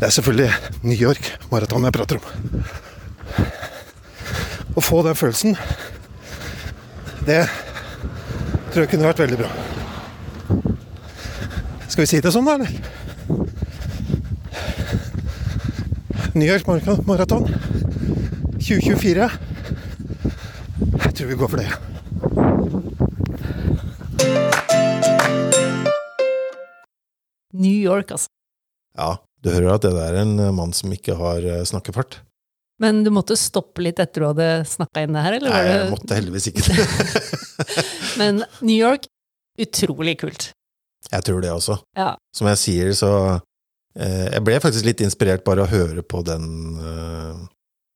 Det 0.01 0.07
er 0.07 0.11
selvfølgelig 0.11 0.53
New 0.83 0.97
York 0.97 1.27
maraton 1.51 1.85
jeg 1.85 1.93
prater 1.93 2.17
om. 2.17 2.25
Å 4.73 4.81
få 4.81 5.03
den 5.05 5.19
følelsen, 5.19 5.59
det 7.27 7.43
tror 8.73 8.87
jeg 8.87 8.91
kunne 8.95 9.11
vært 9.11 9.21
veldig 9.21 9.39
bra. 9.43 9.51
Skal 11.85 12.07
vi 12.07 12.09
si 12.15 12.23
det 12.25 12.33
sånn, 12.33 12.49
da, 12.49 12.57
eller? 12.57 12.73
New 16.33 16.49
York 16.49 16.65
Marathon 16.65 17.05
maraton 17.05 17.45
2024. 18.57 19.31
Jeg 21.05 21.13
tror 21.13 21.29
vi 21.29 21.41
går 21.45 21.49
for 21.53 21.61
det. 21.61 21.69
New 27.53 27.77
York, 27.85 28.17
altså. 28.17 28.33
Ja, 28.97 29.19
du 29.45 29.51
hører 29.53 29.75
at 29.75 29.87
det 29.87 29.95
der 29.97 30.15
er 30.15 30.23
en 30.25 30.35
eh, 30.39 30.53
mann 30.55 30.75
som 30.77 30.93
ikke 30.95 31.17
har 31.19 31.45
eh, 31.47 31.63
snakkefart. 31.69 32.21
Men 32.81 33.03
du 33.05 33.11
måtte 33.13 33.37
stoppe 33.37 33.83
litt 33.85 34.01
etter 34.01 34.23
du 34.25 34.29
hadde 34.31 34.49
snakka 34.69 35.05
inn 35.05 35.17
det 35.17 35.25
her, 35.27 35.37
eller 35.37 35.53
Nei, 35.53 35.65
jeg 35.69 35.91
måtte 35.93 36.17
heldigvis 36.17 36.49
ikke 36.49 36.65
det. 36.65 36.89
Men 38.21 38.43
New 38.65 38.77
York, 38.77 39.05
utrolig 39.61 40.17
kult. 40.23 40.51
Jeg 41.11 41.27
tror 41.27 41.45
det 41.45 41.53
også. 41.53 41.77
Ja. 41.99 42.15
Som 42.37 42.49
jeg 42.51 42.61
sier, 42.61 42.91
så 42.97 43.13
eh, 43.97 44.27
Jeg 44.31 44.45
ble 44.47 44.59
faktisk 44.63 44.87
litt 44.89 45.01
inspirert 45.05 45.45
bare 45.47 45.65
av 45.65 45.71
å 45.71 45.75
høre 45.75 46.05
på 46.05 46.23
den 46.25 46.47
eh, 46.81 47.41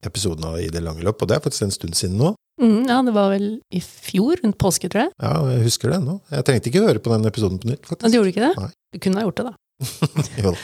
episoden 0.08 0.44
av 0.48 0.60
I 0.60 0.70
det 0.72 0.84
lange 0.84 1.04
løp, 1.04 1.20
og 1.22 1.30
det 1.30 1.38
er 1.38 1.44
faktisk 1.44 1.68
en 1.68 1.74
stund 1.74 1.96
siden 1.98 2.20
nå. 2.20 2.34
Mm, 2.60 2.84
ja, 2.86 3.00
det 3.02 3.14
var 3.16 3.32
vel 3.32 3.46
i 3.74 3.80
fjor, 3.82 4.38
rundt 4.42 4.58
påske, 4.60 4.88
tror 4.92 5.06
jeg. 5.06 5.14
Ja, 5.18 5.34
jeg 5.50 5.64
husker 5.64 5.90
det 5.90 6.00
ennå. 6.02 6.20
Jeg 6.30 6.46
trengte 6.46 6.70
ikke 6.70 6.84
høre 6.84 7.02
på 7.02 7.10
den 7.14 7.30
episoden 7.30 7.60
på 7.62 7.72
nytt, 7.72 7.88
Men 7.88 7.98
Ja, 8.04 8.10
du 8.12 8.18
gjorde 8.20 8.34
ikke 8.34 8.44
det? 8.44 8.52
Nei. 8.60 8.72
Du 8.94 9.00
kunne 9.02 9.20
ha 9.20 9.26
gjort 9.26 9.40
det, 9.40 9.46
da. 9.48 9.54
Jo 10.44 10.52
da. 10.52 10.58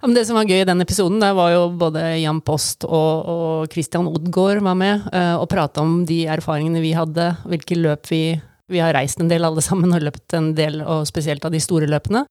Ja, 0.00 0.06
men 0.06 0.14
det 0.14 0.26
som 0.28 0.36
var 0.36 0.44
gøy 0.44 0.60
i 0.60 0.66
den 0.68 0.80
episoden, 0.84 1.20
der 1.22 1.32
var 1.34 1.52
jo 1.54 1.62
både 1.80 2.02
Jan 2.20 2.40
Post 2.44 2.84
og, 2.84 3.26
og 3.32 3.70
Christian 3.72 4.06
Odgaard 4.10 4.60
var 4.62 4.74
med 4.76 5.06
uh, 5.12 5.36
og 5.40 5.48
prata 5.48 5.80
om 5.80 6.02
de 6.08 6.24
erfaringene 6.28 6.82
vi 6.84 6.92
hadde, 6.96 7.30
hvilke 7.48 7.78
løp 7.80 8.10
vi 8.12 8.40
Vi 8.68 8.80
har 8.82 8.92
reist 8.96 9.20
en 9.22 9.28
del 9.30 9.44
alle 9.46 9.62
sammen 9.62 9.92
og 9.94 10.02
løpt 10.02 10.34
en 10.34 10.48
del, 10.58 10.80
og 10.82 11.06
spesielt 11.06 11.44
av 11.46 11.52
de 11.54 11.60
store 11.62 11.86
løpene. 11.86 12.24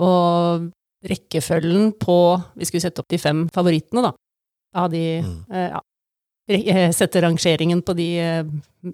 Og 0.00 0.70
rekkefølgen 1.04 1.90
på 2.00 2.14
Vi 2.56 2.64
skulle 2.64 2.80
sette 2.86 3.02
opp 3.02 3.08
de 3.12 3.18
fem 3.20 3.42
favorittene, 3.52 4.02
da. 4.02 4.12
av 4.74 4.90
de 4.90 5.20
Mm. 5.22 5.44
uh, 5.52 5.68
ja, 5.68 5.80
eh, 6.48 6.90
Sette 6.92 7.20
rangeringen 7.20 7.82
på 7.82 7.94
de 7.96 8.08
uh, 8.20 8.44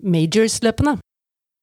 majors-løpene. 0.03 0.99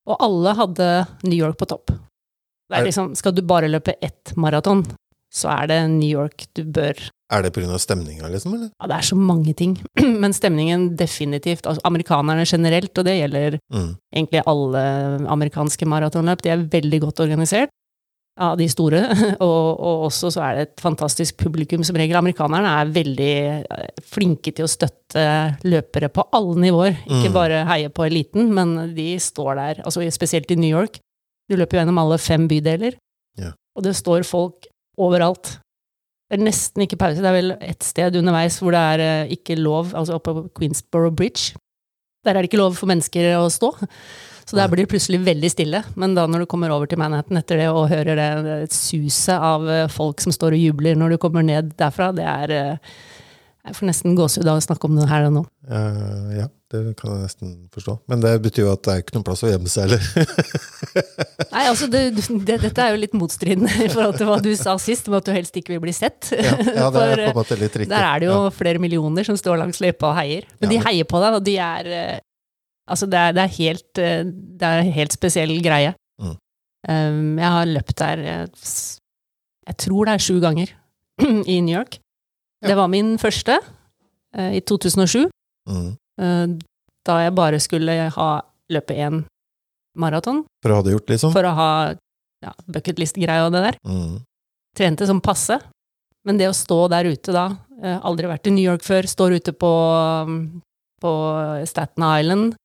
Og 0.07 0.17
alle 0.19 0.53
hadde 0.55 0.87
New 1.23 1.37
York 1.37 1.57
på 1.59 1.67
topp. 1.67 1.87
Det 1.91 2.77
Er- 2.77 2.81
er 2.81 2.85
liksom, 2.87 3.15
skal 3.15 3.33
du 3.33 3.41
bare 3.41 3.67
løpe 3.69 3.93
ett 4.01 4.33
maraton, 4.37 4.85
så 5.33 5.49
er 5.53 5.67
det 5.71 5.79
New 5.89 6.09
York 6.11 6.45
du 6.57 6.63
bør 6.65 6.97
Er 7.31 7.41
det 7.45 7.53
pga. 7.55 7.77
stemninga, 7.79 8.27
liksom? 8.27 8.53
eller? 8.57 8.69
Ja, 8.81 8.87
det 8.91 8.95
er 8.97 9.07
så 9.07 9.15
mange 9.15 9.53
ting. 9.55 9.77
Men 10.21 10.33
stemningen 10.35 10.89
definitivt. 10.99 11.63
Altså, 11.65 11.79
amerikanerne 11.87 12.43
generelt, 12.45 12.91
og 12.97 13.05
det 13.07 13.13
gjelder 13.21 13.59
Mm. 13.71 13.95
egentlig 14.13 14.41
alle 14.45 14.81
amerikanske 15.31 15.85
maratonløp, 15.87 16.41
de 16.43 16.49
er 16.49 16.65
veldig 16.67 16.99
godt 17.05 17.19
organisert. 17.23 17.69
Ja, 18.39 18.55
de 18.55 18.67
store. 18.71 19.01
Og, 19.43 19.79
og 19.79 20.05
også 20.07 20.29
så 20.31 20.41
er 20.41 20.55
det 20.55 20.61
et 20.69 20.81
fantastisk 20.81 21.35
publikum 21.37 21.83
som 21.83 21.95
regel. 21.99 22.15
Amerikanerne 22.15 22.69
er 22.79 22.91
veldig 22.95 23.33
eh, 23.69 23.87
flinke 24.07 24.53
til 24.55 24.65
å 24.65 24.71
støtte 24.71 25.25
løpere 25.67 26.07
på 26.09 26.23
alle 26.33 26.55
nivåer. 26.63 26.95
Ikke 27.07 27.29
Mm. 27.29 27.35
bare 27.35 27.59
heie 27.67 27.89
på 27.91 28.05
eliten, 28.07 28.51
men 28.55 28.93
de 28.95 29.15
står 29.19 29.55
der, 29.59 29.81
altså 29.85 30.03
spesielt 30.11 30.49
i 30.51 30.55
New 30.55 30.71
York. 30.71 30.99
Du 31.51 31.55
løper 31.59 31.77
jo 31.77 31.81
gjennom 31.83 31.99
alle 31.99 32.17
fem 32.23 32.47
bydeler, 32.47 32.95
Ja. 33.37 33.51
og 33.75 33.83
det 33.83 33.95
står 33.99 34.23
folk 34.25 34.67
overalt. 34.99 35.57
Det 36.31 36.39
er 36.39 36.45
nesten 36.47 36.85
ikke 36.85 36.99
pause. 36.99 37.19
Det 37.19 37.27
er 37.27 37.35
vel 37.35 37.55
ett 37.59 37.83
sted 37.83 38.15
underveis 38.15 38.59
hvor 38.61 38.75
det 38.75 38.81
er 38.93 39.05
eh, 39.05 39.33
ikke 39.35 39.59
lov, 39.59 39.91
altså 39.97 40.15
oppe 40.15 40.35
på 40.37 40.45
Queensboro 40.61 41.11
Bridge. 41.11 41.57
Der 42.23 42.35
er 42.35 42.41
det 42.41 42.51
ikke 42.51 42.61
lov 42.61 42.77
for 42.77 42.91
mennesker 42.91 43.33
å 43.39 43.49
stå. 43.51 43.73
Så 44.47 44.57
der 44.57 44.67
blir 44.71 44.83
det 44.83 44.91
plutselig 44.91 45.21
veldig 45.23 45.49
stille. 45.51 45.79
Men 45.99 46.15
da 46.17 46.25
når 46.27 46.43
du 46.43 46.49
kommer 46.51 46.73
over 46.73 46.89
til 46.89 46.99
Manhattan 47.01 47.39
etter 47.39 47.61
det 47.61 47.69
og 47.71 47.89
hører 47.91 48.17
det, 48.19 48.29
det 48.45 48.75
suset 48.75 49.35
av 49.35 49.67
eh, 49.69 49.89
folk 49.91 50.23
som 50.23 50.33
står 50.35 50.57
og 50.57 50.63
jubler 50.65 50.97
når 50.99 51.15
du 51.15 51.21
kommer 51.23 51.45
ned 51.45 51.73
derfra, 51.79 52.11
det 52.15 52.27
er 52.27 52.55
eh, 52.57 52.95
Jeg 53.67 53.77
får 53.77 53.91
nesten 53.91 54.17
gåsehud 54.17 54.47
av 54.49 54.57
å 54.57 54.65
snakke 54.65 54.89
om 54.89 54.97
det 54.97 55.07
her 55.11 55.27
og 55.27 55.35
nå. 55.35 55.41
Uh, 55.69 56.31
ja, 56.33 56.47
det 56.71 56.81
kan 56.99 57.11
jeg 57.13 57.21
nesten 57.27 57.49
forstå. 57.75 57.93
Men 58.11 58.21
det 58.23 58.31
betyr 58.45 58.63
jo 58.65 58.71
at 58.73 58.81
det 58.87 58.93
er 58.93 59.01
ikke 59.03 59.15
noen 59.17 59.25
plass 59.27 59.43
å 59.45 59.49
gjemme 59.51 59.69
seg 59.71 59.89
heller. 59.89 60.05
Nei, 61.55 61.63
altså 61.67 61.87
det, 61.91 62.01
det, 62.17 62.57
dette 62.63 62.83
er 62.85 62.93
jo 62.95 62.99
litt 63.01 63.15
motstridende 63.17 63.71
i 63.85 63.89
forhold 63.91 64.17
til 64.19 64.29
hva 64.29 64.37
du 64.43 64.49
sa 64.59 64.75
sist, 64.81 65.09
om 65.11 65.17
at 65.19 65.27
du 65.27 65.33
helst 65.35 65.57
ikke 65.59 65.73
vil 65.75 65.81
bli 65.83 65.93
sett. 65.95 66.31
ja, 66.33 66.55
ja, 66.57 66.87
det 66.93 67.03
er 67.05 67.23
på 67.27 67.31
en 67.33 67.39
måte 67.41 67.57
litt 67.59 67.75
riktig. 67.81 67.91
Der 67.91 68.07
er 68.07 68.23
det 68.23 68.29
jo 68.31 68.37
Ja. 68.45 68.51
flere 68.55 68.79
millioner 68.83 69.27
som 69.27 69.37
står 69.39 69.59
langs 69.61 69.81
løypa 69.83 70.11
og 70.13 70.17
heier. 70.21 70.47
Men 70.61 70.69
Ja, 70.69 70.73
de 70.77 70.83
heier 70.87 71.09
på 71.11 71.21
deg, 71.23 71.37
og 71.39 71.43
de 71.47 71.57
er 71.61 71.91
eh, 72.01 72.19
Altså, 72.91 73.05
det 73.07 73.19
er, 73.21 73.31
det 73.37 73.43
er 73.45 73.51
helt 73.55 73.99
eh, 74.01 74.23
Det 74.59 74.67
er 74.67 74.79
en 74.81 74.89
helt 74.91 75.13
spesiell 75.15 75.51
greie. 75.63 75.93
Mm. 76.19 76.33
Um, 76.89 77.37
jeg 77.39 77.51
har 77.53 77.69
løpt 77.69 77.93
der 78.01 78.23
jeg, 78.25 78.47
Jeg 79.69 79.77
tror 79.85 80.09
det 80.09 80.15
er 80.17 80.23
sju 80.25 80.39
ganger 80.43 80.71
i 81.55 81.59
New 81.61 81.75
York. 81.77 81.99
Det 82.65 82.75
var 82.77 82.89
min 82.91 83.13
første 83.21 83.59
eh, 84.35 84.57
i 84.57 84.63
2007, 84.65 85.29
Mm. 85.69 85.91
Eh, 86.21 86.47
da 87.07 87.17
jeg 87.23 87.35
bare 87.37 87.59
skulle 87.61 87.97
ha 88.15 88.31
løpe 88.71 88.95
én 88.95 89.23
maraton 89.97 90.43
For 90.63 90.71
å 90.71 90.79
ha 90.79 90.85
det 90.85 90.95
gjort, 90.95 91.09
liksom? 91.11 91.33
for 91.35 91.47
å 91.47 91.53
ha 91.57 91.71
ja, 92.41 92.53
bucketlist-greia 92.71 93.45
og 93.45 93.55
det 93.55 93.63
der. 93.67 93.77
Mm. 93.85 94.21
Trente 94.77 95.07
som 95.09 95.21
passe. 95.23 95.59
Men 96.25 96.37
det 96.37 96.47
å 96.51 96.55
stå 96.55 96.85
der 96.93 97.09
ute 97.09 97.33
da, 97.33 97.47
eh, 97.81 97.97
aldri 98.05 98.29
vært 98.29 98.47
i 98.47 98.53
New 98.53 98.65
York 98.65 98.85
før, 98.85 99.07
står 99.09 99.39
ute 99.41 99.53
på, 99.57 99.71
um, 100.27 100.61
på 101.01 101.11
Staten 101.69 102.05
Island, 102.05 102.55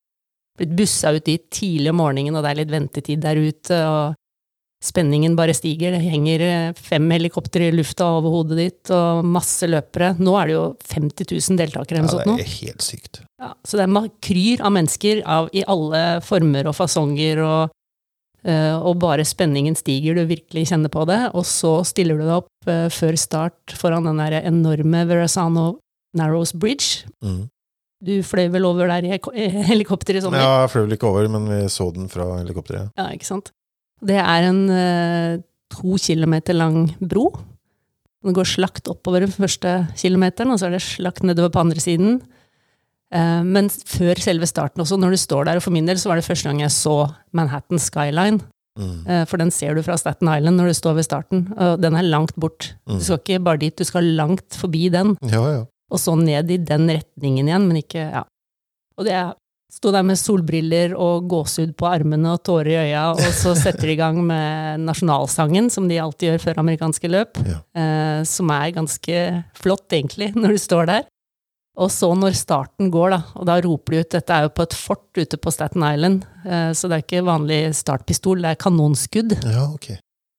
blitt 0.57 0.75
bussa 0.77 1.13
ut 1.17 1.25
dit 1.25 1.45
tidlig 1.53 1.93
om 1.93 2.01
morgenen, 2.01 2.37
og 2.37 2.45
det 2.45 2.53
er 2.53 2.61
litt 2.61 2.73
ventetid 2.73 3.25
der 3.25 3.41
ute, 3.41 3.81
og 3.89 4.17
spenningen 4.85 5.37
bare 5.37 5.55
stiger. 5.57 5.95
Det 5.97 6.03
henger 6.05 6.45
eh, 6.47 6.73
fem 6.77 7.07
helikoptre 7.15 7.69
i 7.71 7.75
lufta 7.75 8.09
over 8.19 8.35
hodet 8.35 8.59
ditt, 8.61 8.93
og 8.95 9.25
masse 9.25 9.69
løpere. 9.71 10.13
Nå 10.21 10.37
er 10.41 10.51
det 10.51 10.57
jo 10.57 10.67
50 10.93 11.31
000 11.33 11.61
deltakere 11.63 12.03
Ja, 12.03 12.11
nå. 12.27 12.37
det 12.37 12.45
er 12.45 12.53
helt 12.61 12.85
sykt. 12.85 13.23
Ja, 13.43 13.55
så 13.65 13.81
det 13.81 13.87
er 13.87 13.95
makryr 13.97 14.63
av 14.65 14.77
mennesker 14.77 15.23
av, 15.25 15.51
i 15.57 15.65
alle 15.69 16.05
former 16.25 16.69
og 16.71 16.77
fasonger, 16.79 17.43
og, 17.45 17.75
eh, 18.45 18.77
og 18.77 19.01
bare 19.03 19.27
spenningen 19.27 19.77
stiger, 19.79 20.17
du 20.17 20.29
virkelig 20.29 20.69
kjenner 20.71 20.93
på 20.93 21.05
det, 21.09 21.21
og 21.35 21.45
så 21.49 21.79
stiller 21.89 22.21
du 22.21 22.27
deg 22.29 22.37
opp 22.39 22.71
eh, 22.71 22.87
før 22.93 23.19
start 23.21 23.77
foran 23.77 24.09
den 24.09 24.23
der 24.23 24.41
enorme 24.45 25.05
Verrazano 25.09 25.77
Narrows 26.17 26.55
Bridge. 26.57 27.05
Mm. 27.25 27.47
Du 28.07 28.13
fløy 28.21 28.51
vel 28.53 28.67
over 28.69 28.91
der 28.93 29.07
i 29.07 29.09
helikopteret? 29.09 29.55
i 29.57 29.69
helikopter 29.71 30.19
i 30.19 30.21
sommer? 30.21 30.41
Ja, 30.41 30.63
jeg 30.67 30.73
fløy 30.75 30.83
vel 30.85 30.97
ikke 30.99 31.09
over, 31.09 31.29
men 31.33 31.47
vi 31.49 31.63
så 31.73 31.89
den 31.95 32.11
fra 32.13 32.27
helikopteret. 32.43 32.93
Ja, 33.01 33.09
ikke 33.17 33.29
sant? 33.29 33.51
Det 34.05 34.17
er 34.21 34.49
en 34.51 34.63
eh, 34.71 35.39
to 35.73 35.97
kilometer 36.03 36.55
lang 36.57 36.91
bro. 37.01 37.31
Den 38.25 38.35
går 38.35 38.49
slakt 38.49 38.89
oppover 38.91 39.21
den 39.25 39.33
første 39.33 39.87
kilometeren, 39.97 40.51
og 40.53 40.59
så 40.61 40.67
er 40.69 40.77
det 40.77 40.83
slakt 40.85 41.23
nedover 41.23 41.53
på 41.55 41.63
andre 41.63 41.81
siden. 41.81 42.19
Eh, 43.15 43.43
men 43.47 43.69
før 43.71 44.19
selve 44.19 44.47
starten 44.51 44.83
også, 44.83 44.99
når 44.99 45.15
du 45.15 45.21
står 45.23 45.45
der, 45.47 45.57
og 45.61 45.63
for 45.63 45.71
min 45.75 45.87
del 45.87 45.97
så 46.01 46.11
var 46.11 46.19
det 46.21 46.27
første 46.27 46.49
gang 46.51 46.61
jeg 46.65 46.75
så 46.75 46.99
Manhattan 47.33 47.79
Skyline, 47.83 48.41
Mm. 48.77 49.07
eh, 49.09 49.23
for 49.25 49.39
den 49.41 49.49
ser 49.51 49.73
du 49.75 49.81
fra 49.81 49.95
Staten 49.97 50.29
Island 50.29 50.59
når 50.61 50.67
du 50.69 50.75
står 50.77 50.95
ved 50.99 51.05
starten, 51.07 51.47
og 51.57 51.81
den 51.81 51.95
er 51.97 52.03
langt 52.05 52.35
bort. 52.37 52.75
Mm. 52.87 52.99
Du 52.99 53.05
skal 53.07 53.19
ikke 53.23 53.39
bare 53.47 53.57
dit, 53.63 53.73
du 53.79 53.85
skal 53.89 54.05
langt 54.05 54.53
forbi 54.53 54.91
den 54.93 55.15
Ja, 55.23 55.41
ja. 55.49 55.63
og 55.91 55.99
så 55.99 56.13
ned 56.21 56.51
i 56.51 56.59
den 56.59 56.85
retningen 56.91 57.49
igjen, 57.49 57.65
men 57.69 57.77
ikke 57.81 58.03
Ja. 58.13 58.25
Og 58.99 59.07
det 59.07 59.15
er 59.15 59.33
Sto 59.77 59.91
der 59.93 60.07
med 60.09 60.17
solbriller 60.17 60.95
og 60.97 61.27
gåsehud 61.29 61.75
på 61.77 61.85
armene 61.91 62.31
og 62.33 62.41
tårer 62.49 62.71
i 62.73 62.79
øya, 62.87 63.03
og 63.13 63.21
så 63.37 63.53
setter 63.61 63.91
de 63.91 63.93
i 63.93 63.99
gang 64.01 64.17
med 64.25 64.81
nasjonalsangen, 64.87 65.69
som 65.73 65.85
de 65.91 65.99
alltid 66.01 66.31
gjør 66.31 66.45
før 66.47 66.63
amerikanske 66.63 67.11
løp, 67.13 67.43
Ja. 67.45 67.59
eh, 67.77 68.23
som 68.25 68.49
er 68.57 68.73
ganske 68.79 69.21
flott, 69.61 69.85
egentlig, 69.93 70.31
når 70.41 70.57
du 70.57 70.63
står 70.63 70.89
der. 70.93 71.05
Og 71.77 71.91
så 71.93 72.09
når 72.17 72.33
starten 72.33 72.89
går, 72.89 73.11
da, 73.13 73.19
og 73.37 73.45
da 73.51 73.59
roper 73.61 73.93
de 73.93 73.99
ut 74.01 74.15
Dette 74.17 74.33
er 74.33 74.47
jo 74.47 74.53
på 74.57 74.65
et 74.65 74.73
fort 74.81 75.19
ute 75.21 75.37
på 75.37 75.53
Staten 75.53 75.85
Island, 75.85 76.23
eh, 76.49 76.71
så 76.73 76.89
det 76.89 76.97
er 76.97 77.05
ikke 77.05 77.27
vanlig 77.29 77.61
startpistol, 77.77 78.41
det 78.41 78.55
er 78.55 78.63
kanonskudd. 78.65 79.37
ja, 79.45 79.67
okay. 79.75 79.99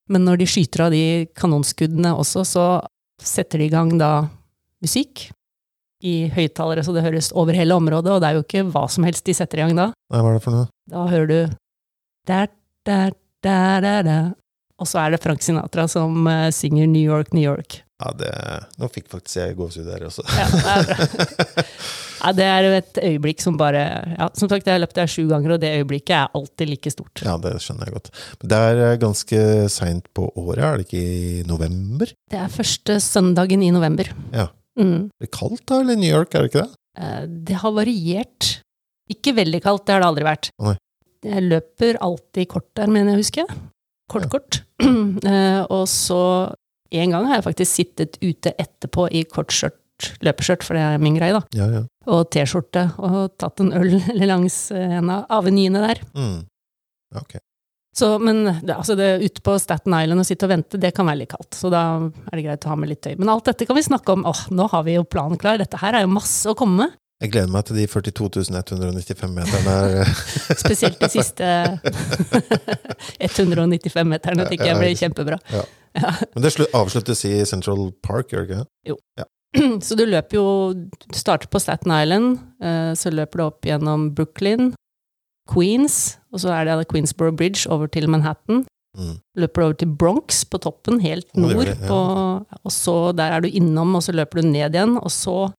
Men 0.10 0.24
når 0.25 0.38
de 0.41 0.46
skyter 0.50 0.86
av 0.88 0.94
de 0.96 1.27
kanonskuddene 1.38 2.15
også, 2.15 2.41
så 2.48 2.65
setter 3.22 3.60
de 3.62 3.65
i 3.67 3.74
gang 3.74 3.89
da 4.00 4.12
musikk 4.82 5.27
i 6.06 6.27
høyttalere, 6.34 6.84
så 6.86 6.94
det 6.94 7.06
høres 7.06 7.32
over 7.34 7.58
hele 7.58 7.77
området, 7.77 8.12
og 8.13 8.22
det 8.22 8.30
er 8.30 8.38
jo 8.38 8.46
ikke 8.46 8.66
hva 8.74 8.86
som 8.92 9.08
helst 9.08 9.25
de 9.25 9.34
setter 9.38 9.62
i 9.62 9.66
gang 9.66 9.77
da. 9.77 9.88
Nei, 10.13 10.22
hva 10.22 10.34
er 10.34 10.38
det 10.38 10.44
for 10.46 10.58
noe? 10.58 10.70
Da 10.92 11.08
hører 11.10 11.32
du 11.32 11.39
der, 12.27 12.51
der, 12.86 13.16
der, 13.44 13.82
der, 13.82 14.04
der. 14.08 14.32
Og 14.77 14.89
så 14.89 15.01
er 15.01 15.16
det 15.16 15.24
Frank 15.24 15.42
Sinatra 15.42 15.88
som 15.89 16.27
uh, 16.30 16.50
synger 16.54 16.86
New 16.89 17.01
York, 17.01 17.34
New 17.34 17.42
York. 17.42 17.82
Ja, 17.98 18.12
det 18.13 18.34
Nå 18.77 18.92
fikk 18.94 19.08
faktisk 19.10 19.39
jeg 19.39 19.56
gåsehud 19.58 19.88
der 19.89 20.06
også. 20.06 20.25
Ja, 20.38 20.50
det 20.54 20.68
er 20.70 20.92
bra. 20.92 21.63
Ja, 22.18 22.34
det 22.34 22.46
er 22.50 22.66
jo 22.66 22.74
et 22.77 23.00
øyeblikk 23.04 23.44
som 23.44 23.58
bare 23.60 23.84
ja, 24.18 24.27
Som 24.38 24.50
sagt, 24.50 24.66
jeg 24.66 24.74
har 24.74 24.82
løpt 24.82 24.98
der 24.98 25.10
sju 25.12 25.27
ganger, 25.30 25.56
og 25.56 25.62
det 25.62 25.74
øyeblikket 25.80 26.16
er 26.18 26.38
alltid 26.38 26.72
like 26.72 26.92
stort. 26.94 27.24
Ja, 27.25 27.38
det 27.42 27.56
skjønner 27.63 27.89
jeg 27.89 27.98
godt. 27.98 28.12
Men 28.42 28.51
det 28.54 28.62
er 28.70 28.84
eh, 28.88 29.00
ganske 29.01 29.42
seint 29.74 30.10
på 30.18 30.27
året, 30.34 30.63
er 30.66 30.80
det 30.80 30.88
ikke 30.88 31.04
i 31.04 31.44
november? 31.48 32.13
Det 32.32 32.39
er 32.42 32.54
første 32.54 33.00
søndagen 33.04 33.63
i 33.63 33.72
november. 33.75 34.10
Ja. 34.34 34.48
Mm. 34.77 35.07
Det 35.19 35.27
er 35.27 35.34
kaldt 35.38 35.63
da, 35.69 35.79
eller 35.81 35.98
New 35.98 36.12
York, 36.12 36.36
er 36.36 36.46
det 36.46 36.51
ikke 36.51 36.63
det? 36.65 36.75
Eh, 37.01 37.24
Det 37.50 37.55
har 37.63 37.72
variert. 37.74 38.51
Ikke 39.10 39.34
veldig 39.38 39.62
kaldt, 39.63 39.86
det 39.88 39.93
har 39.96 40.01
det 40.03 40.10
aldri 40.12 40.25
vært. 40.27 40.50
Nei. 40.62 40.75
Jeg 41.24 41.43
løper 41.50 41.98
alltid 42.05 42.48
kort 42.51 42.67
der, 42.77 42.88
mener 42.88 43.15
jeg 43.15 43.17
å 43.17 43.24
huske. 43.24 43.46
Kort, 44.12 44.24
Ja. 44.24 44.29
kort. 44.29 44.62
Eh, 45.27 45.62
Og 45.74 45.88
så 45.89 46.22
en 46.91 47.12
gang 47.12 47.25
har 47.27 47.36
jeg 47.41 47.43
faktisk 47.48 47.72
sittet 47.74 48.17
ute 48.22 48.53
etterpå 48.57 49.07
i 49.12 49.24
kortskjørt, 49.25 50.13
løpeskjørt, 50.24 50.63
for 50.63 50.77
det 50.77 50.84
er 50.86 50.98
min 51.01 51.17
greie, 51.17 51.34
da, 51.34 51.41
Ja, 51.57 51.65
ja. 51.74 51.81
og 52.07 52.29
T-skjorte, 52.31 52.86
og 53.00 53.34
tatt 53.38 53.60
en 53.60 53.74
øl 53.74 53.98
langs 54.31 54.72
en 54.72 55.10
av 55.10 55.25
avenyene 55.29 55.81
der. 55.88 56.00
Mm. 56.15 56.46
Ok. 57.17 57.36
Så, 57.98 58.20
men 58.22 58.44
det, 58.46 58.75
altså 58.75 58.94
det, 58.96 59.08
ute 59.24 59.42
på 59.42 59.56
Staten 59.58 59.94
Island 59.98 60.22
og 60.22 60.27
sitte 60.27 60.46
og 60.46 60.51
vente, 60.51 60.77
det 60.77 60.92
kan 60.94 61.08
være 61.10 61.24
litt 61.24 61.32
kaldt. 61.32 61.56
Så 61.58 61.72
da 61.74 61.82
er 62.06 62.38
det 62.38 62.44
greit 62.46 62.68
å 62.68 62.70
ha 62.70 62.77
med 62.77 62.92
litt 62.92 63.01
tøy. 63.01 63.16
Men 63.18 63.32
alt 63.34 63.50
dette 63.50 63.66
kan 63.66 63.77
vi 63.77 63.86
snakke 63.88 64.13
om. 64.13 64.25
Åh, 64.30 64.44
nå 64.54 64.68
har 64.70 64.86
vi 64.86 65.00
jo 65.00 65.06
planen 65.08 65.39
klar. 65.42 65.58
Dette 65.58 65.80
her 65.82 65.98
er 65.98 66.06
jo 66.06 66.12
masse 66.13 66.46
å 66.46 66.54
komme 66.58 66.84
med. 66.84 66.98
Jeg 67.18 67.32
gleder 67.34 67.50
meg 67.50 67.66
til 67.66 67.80
de 67.80 67.88
42.195 67.89 69.32
meterne 69.34 69.77
der. 69.82 70.12
Spesielt 70.62 71.01
de 71.01 71.10
siste 71.10 71.48
195 73.32 74.06
meterne 74.06 74.46
tenker 74.46 74.70
jeg 74.70 74.77
blir 74.77 74.94
kjempebra. 75.00 75.42
Men 76.36 76.46
det 76.46 76.54
avsluttes 76.77 77.25
i 77.25 77.34
Central 77.50 77.88
Park, 78.06 78.30
gjør 78.30 78.46
det 78.51 78.62
ikke? 78.62 79.25
Så 79.88 79.98
du 79.98 80.04
løper 80.06 80.38
jo 80.38 80.48
Du 80.77 81.18
starter 81.18 81.50
på 81.50 81.62
Staten 81.63 81.89
Island, 81.96 82.38
eh, 82.62 82.92
så 83.00 83.10
løper 83.10 83.39
du 83.39 83.46
opp 83.48 83.66
gjennom 83.66 84.12
Brooklyn, 84.13 84.75
Queens, 85.50 86.18
og 86.34 86.44
så 86.44 86.54
er 86.56 86.68
det 86.68 86.89
Queensborough 86.92 87.36
Bridge 87.38 87.70
over 87.72 87.89
til 87.92 88.10
Manhattan. 88.12 88.66
Mm. 88.98 89.18
Løper 89.38 89.62
du 89.62 89.66
over 89.66 89.77
til 89.77 89.92
Bronx 90.01 90.42
på 90.50 90.60
toppen, 90.62 91.00
helt 91.04 91.30
nord, 91.38 91.68
ja. 91.70 91.75
på, 91.86 91.98
og 92.63 92.74
så 92.74 93.12
der 93.18 93.36
er 93.36 93.44
du 93.44 93.50
innom, 93.51 93.96
og 93.98 94.04
så 94.06 94.16
løper 94.16 94.42
du 94.42 94.50
ned 94.50 94.74
igjen, 94.74 94.98
og 94.98 95.13
så 95.13 95.51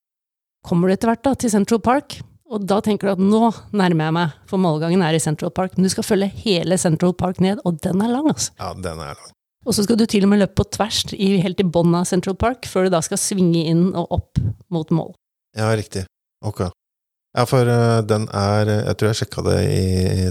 kommer 0.67 0.89
du 0.89 0.97
etter 0.97 1.13
hvert 1.13 1.25
da 1.27 1.35
til 1.39 1.53
Central 1.55 1.81
Park. 1.85 2.19
Og 2.49 2.63
da 2.65 2.79
tenker 2.81 3.09
du 3.09 3.13
at 3.13 3.21
nå 3.21 3.51
nærmer 3.77 4.09
jeg 4.09 4.17
meg, 4.17 4.37
for 4.49 4.61
målgangen 4.61 5.03
er 5.05 5.17
i 5.17 5.21
Central 5.21 5.53
Park. 5.55 5.77
Men 5.77 5.85
du 5.85 5.93
skal 5.93 6.07
følge 6.07 6.31
hele 6.41 6.79
Central 6.81 7.13
Park 7.13 7.43
ned, 7.45 7.61
og 7.69 7.83
den 7.85 8.01
er 8.01 8.09
lang, 8.09 8.31
altså. 8.33 8.55
Ja, 8.57 8.73
den 8.73 9.03
er 9.05 9.13
lang. 9.13 9.35
Og 9.69 9.77
så 9.77 9.85
skal 9.85 9.99
du 10.01 10.07
til 10.09 10.25
og 10.25 10.31
med 10.33 10.41
løpe 10.41 10.57
på 10.57 10.65
tvers 10.79 11.03
i, 11.13 11.35
helt 11.43 11.61
i 11.61 11.67
bånn 11.67 11.93
av 11.99 12.09
Central 12.09 12.39
Park, 12.41 12.65
før 12.71 12.87
du 12.87 12.95
da 12.95 13.03
skal 13.05 13.21
svinge 13.21 13.67
inn 13.69 13.91
og 13.93 14.15
opp 14.17 14.41
mot 14.73 14.89
mål. 14.95 15.13
Ja, 15.59 15.69
riktig. 15.77 16.07
Ok. 16.41 16.69
Ja, 17.39 17.45
for 17.47 17.69
eh, 17.71 18.01
den 18.03 18.27
er 18.35 18.67
Jeg 18.73 18.97
tror 18.99 19.13
jeg 19.13 19.19
sjekka 19.21 19.45
det 19.47 19.59
i, 19.71 19.83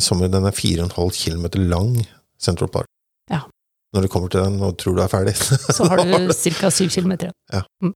sommer. 0.03 0.27
Den 0.31 0.47
er 0.49 0.55
4,5 0.55 0.91
km 1.15 1.45
lang, 1.69 1.93
Central 2.39 2.71
Park. 2.73 2.89
Ja. 3.31 3.45
Når 3.95 4.03
du 4.03 4.09
kommer 4.11 4.31
til 4.33 4.43
den 4.43 4.59
og 4.59 4.75
tror 4.81 4.97
du 4.97 5.03
er 5.05 5.11
ferdig. 5.11 5.35
Så 5.77 5.87
har 5.87 6.03
du 6.03 6.33
ca. 6.59 6.71
syv 6.73 6.91
kilometer 6.91 7.31
igjen. 7.31 7.95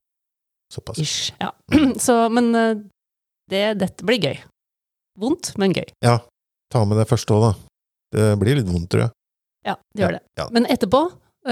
Såpass. 0.72 0.98
Ish. 0.98 1.34
Ja. 1.42 1.52
Så, 2.06 2.16
men 2.32 2.54
eh, 2.56 2.80
det, 3.52 3.64
dette 3.82 4.08
blir 4.08 4.22
gøy. 4.22 4.38
Vondt, 5.20 5.52
men 5.60 5.76
gøy. 5.76 5.90
Ja. 6.00 6.22
Ta 6.72 6.86
med 6.88 7.02
det 7.02 7.10
første 7.10 7.36
òg, 7.36 7.50
da. 7.50 7.52
Det 8.16 8.28
blir 8.40 8.56
litt 8.56 8.70
vondt, 8.70 8.88
tror 8.92 9.06
jeg. 9.06 9.12
Ja, 9.68 9.76
det 9.92 10.02
gjør 10.06 10.16
det. 10.16 10.22
Ja. 10.40 10.46
Men 10.56 10.64
etterpå, 10.72 11.02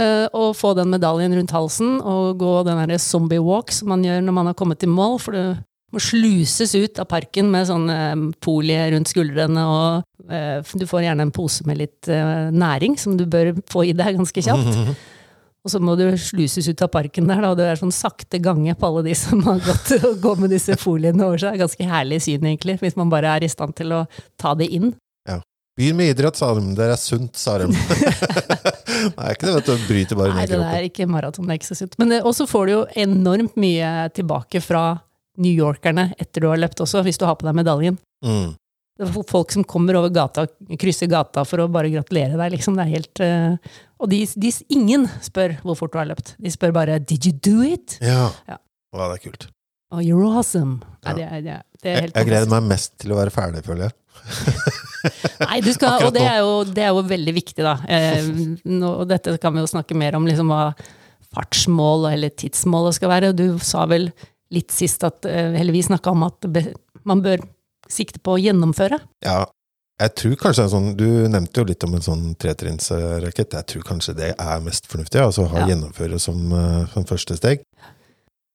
eh, 0.01 0.25
å 0.33 0.51
få 0.57 0.73
den 0.79 0.89
medaljen 0.97 1.37
rundt 1.37 1.53
halsen 1.53 1.99
og 2.01 2.41
gå 2.41 2.55
den 2.65 2.81
der 2.81 3.03
zombie 3.03 3.43
walk 3.45 3.73
som 3.77 3.93
man 3.93 4.05
gjør 4.07 4.25
når 4.25 4.37
man 4.39 4.49
har 4.49 4.57
kommet 4.57 4.87
i 4.87 4.89
mål, 4.89 5.21
for 5.21 5.37
du 5.37 5.61
må 5.91 6.03
sluses 6.03 6.75
ut 6.79 7.01
av 7.03 7.09
parken 7.11 7.51
med 7.53 7.69
sånn 7.69 7.89
eh, 7.93 8.27
folie 8.45 8.91
rundt 8.95 9.11
skuldrene, 9.11 9.65
og 9.67 10.31
eh, 10.33 10.75
du 10.79 10.87
får 10.89 11.07
gjerne 11.07 11.27
en 11.27 11.33
pose 11.35 11.67
med 11.69 11.81
litt 11.81 12.11
eh, 12.11 12.51
næring 12.55 12.99
som 13.01 13.17
du 13.19 13.27
bør 13.31 13.57
få 13.71 13.89
i 13.89 13.97
deg 13.97 14.21
ganske 14.21 14.47
kjapt. 14.51 14.79
Og 15.61 15.69
så 15.69 15.77
må 15.77 15.93
du 15.93 16.07
sluses 16.17 16.71
ut 16.71 16.81
av 16.81 16.89
parken 16.89 17.27
der, 17.29 17.43
da, 17.45 17.51
og 17.53 17.59
det 17.59 17.67
er 17.69 17.77
sånn 17.77 17.93
sakte 17.93 18.39
gange 18.41 18.73
på 18.81 18.89
alle 18.89 19.03
de 19.11 19.13
som 19.13 19.43
har 19.45 19.59
gått 19.61 19.91
og 20.09 20.15
går 20.23 20.39
med 20.41 20.55
disse 20.55 20.73
foliene 20.81 21.27
over 21.27 21.37
seg. 21.43 21.59
Ganske 21.61 21.85
herlig 21.85 22.23
syn, 22.25 22.47
egentlig, 22.49 22.79
hvis 22.81 22.97
man 22.97 23.13
bare 23.13 23.35
er 23.37 23.45
i 23.45 23.51
stand 23.53 23.77
til 23.77 23.93
å 23.93 23.99
ta 24.41 24.55
det 24.57 24.71
inn. 24.73 24.95
Begynn 25.81 25.97
med 25.97 26.11
idrett, 26.15 26.37
sa 26.37 26.51
de. 26.57 26.65
Det 26.77 26.89
er 26.93 26.97
sunt, 27.01 27.37
sa 27.37 27.59
de. 27.61 27.69
Nei, 29.17 29.29
ikke 29.33 29.47
det, 29.47 29.53
vet 29.55 29.69
du. 29.69 29.85
Bryter 29.87 30.19
bare 30.19 30.35
Nei, 30.37 30.49
det 30.51 30.59
er 30.61 30.89
ikke 30.89 31.07
maraton, 31.09 31.47
det 31.49 31.55
er 31.55 31.61
ikke 31.61 31.71
så 31.71 31.79
sunt. 31.79 32.01
Men 32.01 32.17
også 32.19 32.49
får 32.51 32.67
du 32.67 32.73
jo 32.73 32.81
enormt 33.05 33.57
mye 33.61 34.09
tilbake 34.17 34.61
fra 34.65 34.83
New 35.39 35.53
Yorkerne 35.53 36.11
etter 36.19 36.43
du 36.43 36.49
har 36.51 36.61
løpt 36.61 36.83
også, 36.83 37.05
hvis 37.07 37.21
du 37.21 37.27
har 37.29 37.37
på 37.39 37.47
deg 37.47 37.57
medaljen. 37.61 37.99
Mm. 38.25 38.57
Det 39.01 39.07
er 39.07 39.29
folk 39.31 39.55
som 39.55 39.65
kommer 39.65 39.97
over 39.97 40.13
gata, 40.13 40.45
krysser 40.81 41.09
gata 41.09 41.47
for 41.49 41.63
å 41.63 41.71
bare 41.73 41.93
gratulere 41.93 42.37
deg, 42.37 42.57
liksom. 42.57 42.77
Det 42.77 42.85
er 42.85 42.91
helt 42.91 43.23
uh, 43.25 43.79
Og 44.03 44.11
de, 44.13 44.19
de, 44.37 44.51
ingen 44.77 45.07
spør 45.25 45.57
hvor 45.63 45.79
fort 45.79 45.95
du 45.95 46.01
har 46.03 46.11
løpt. 46.11 46.35
De 46.37 46.53
spør 46.53 46.75
bare 46.77 46.99
'Did 47.01 47.31
you 47.31 47.33
do 47.33 47.65
it?' 47.65 47.97
Ja. 48.05 48.29
Ja. 48.51 48.59
Å, 48.93 49.07
det 49.07 49.17
er 49.17 49.25
kult. 49.25 49.49
Oh, 49.91 50.03
you're 50.05 50.27
awesome. 50.29 50.83
Ja. 51.01 51.09
Nei, 51.09 51.15
det, 51.17 51.25
er, 51.25 51.41
det, 51.47 51.57
det 51.81 51.95
Jeg, 51.95 52.05
helt 52.05 52.21
jeg 52.21 52.29
gleder 52.29 52.53
meg 52.53 52.69
mest 52.75 52.93
til 53.01 53.15
å 53.15 53.19
være 53.19 53.33
ferdig, 53.35 53.65
føler 53.67 53.89
jeg. 53.89 53.97
Nei, 55.49 55.59
du 55.65 55.71
skal, 55.73 56.05
og 56.05 56.13
det 56.15 56.23
er, 56.27 56.43
jo, 56.45 56.53
det 56.69 56.85
er 56.85 56.93
jo 56.93 57.03
veldig 57.09 57.35
viktig, 57.35 57.65
da. 57.65 57.79
Eh, 57.89 58.29
nå, 58.69 58.91
og 58.91 59.09
dette 59.11 59.35
kan 59.41 59.57
vi 59.57 59.65
jo 59.65 59.71
snakke 59.71 59.97
mer 59.99 60.19
om, 60.19 60.29
liksom 60.29 60.53
hva 60.53 60.75
fartsmål 61.35 62.11
eller 62.13 62.35
tidsmålet 62.37 62.99
skal 62.99 63.13
være. 63.15 63.33
Du 63.39 63.47
sa 63.65 63.87
vel 63.91 64.11
litt 64.55 64.71
sist 64.75 65.05
at 65.07 65.25
eh, 65.29 65.55
Eller 65.61 65.73
vi 65.73 65.83
snakka 65.83 66.11
om 66.11 66.23
at 66.27 66.47
man 67.05 67.23
bør 67.23 67.43
sikte 67.91 68.21
på 68.23 68.37
å 68.37 68.41
gjennomføre. 68.43 68.99
Ja, 69.25 69.45
jeg 70.01 70.15
tror 70.17 70.37
kanskje 70.41 70.65
en 70.65 70.73
sånn, 70.73 70.91
Du 70.97 71.07
nevnte 71.29 71.61
jo 71.61 71.65
litt 71.69 71.85
om 71.85 71.95
en 71.95 72.05
sånn 72.05 72.35
tretrinnsrakett. 72.41 73.57
Jeg 73.59 73.67
tror 73.67 73.83
kanskje 73.87 74.15
det 74.17 74.35
er 74.39 74.61
mest 74.65 74.87
fornuftig. 74.89 75.21
altså 75.21 75.47
ha 75.51 75.61
Ja. 75.61 75.67
Gjennomføre 75.75 76.19
som, 76.21 76.53
eh, 76.53 76.87
som 76.93 77.05
første 77.05 77.37
steg. 77.37 77.63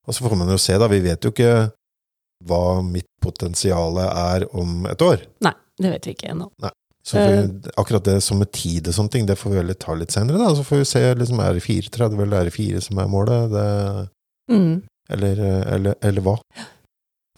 Og 0.07 0.13
så 0.13 0.23
får 0.23 0.37
man 0.37 0.49
jo 0.49 0.57
se, 0.57 0.77
da. 0.77 0.87
Vi 0.87 0.99
vet 1.01 1.21
jo 1.21 1.31
ikke 1.31 1.71
hva 2.45 2.81
mitt 2.83 3.07
potensial 3.21 3.97
er 3.97 4.45
om 4.53 4.85
et 4.85 5.01
år. 5.01 5.21
Nei, 5.41 5.53
det 5.79 5.91
vet 5.91 6.05
vi 6.05 6.13
ikke 6.13 6.31
ennå. 6.33 6.49
Så 7.05 7.21
vi, 7.21 7.69
akkurat 7.77 8.03
det 8.03 8.23
som 8.23 8.39
med 8.39 8.51
tid 8.51 8.87
og 8.87 8.93
sånne 8.93 9.11
ting, 9.11 9.25
det 9.27 9.37
får 9.37 9.51
vi 9.63 9.73
ta 9.73 9.93
litt 9.93 10.09
senere. 10.09 10.37
da, 10.37 10.55
Så 10.55 10.63
får 10.65 10.77
vi 10.81 10.85
se, 10.89 11.13
liksom, 11.15 11.39
er 11.39 11.53
det 11.53 11.63
34 11.63 12.21
eller 12.21 12.41
er 12.41 12.43
det 12.49 12.53
4 12.53 12.81
som 12.81 12.97
er 12.99 13.07
målet? 13.07 13.51
Det, 13.51 14.09
Mm. 14.49 14.83
Eller, 15.09 15.41
eller, 15.75 15.95
eller 16.01 16.25
hva? 16.25 16.37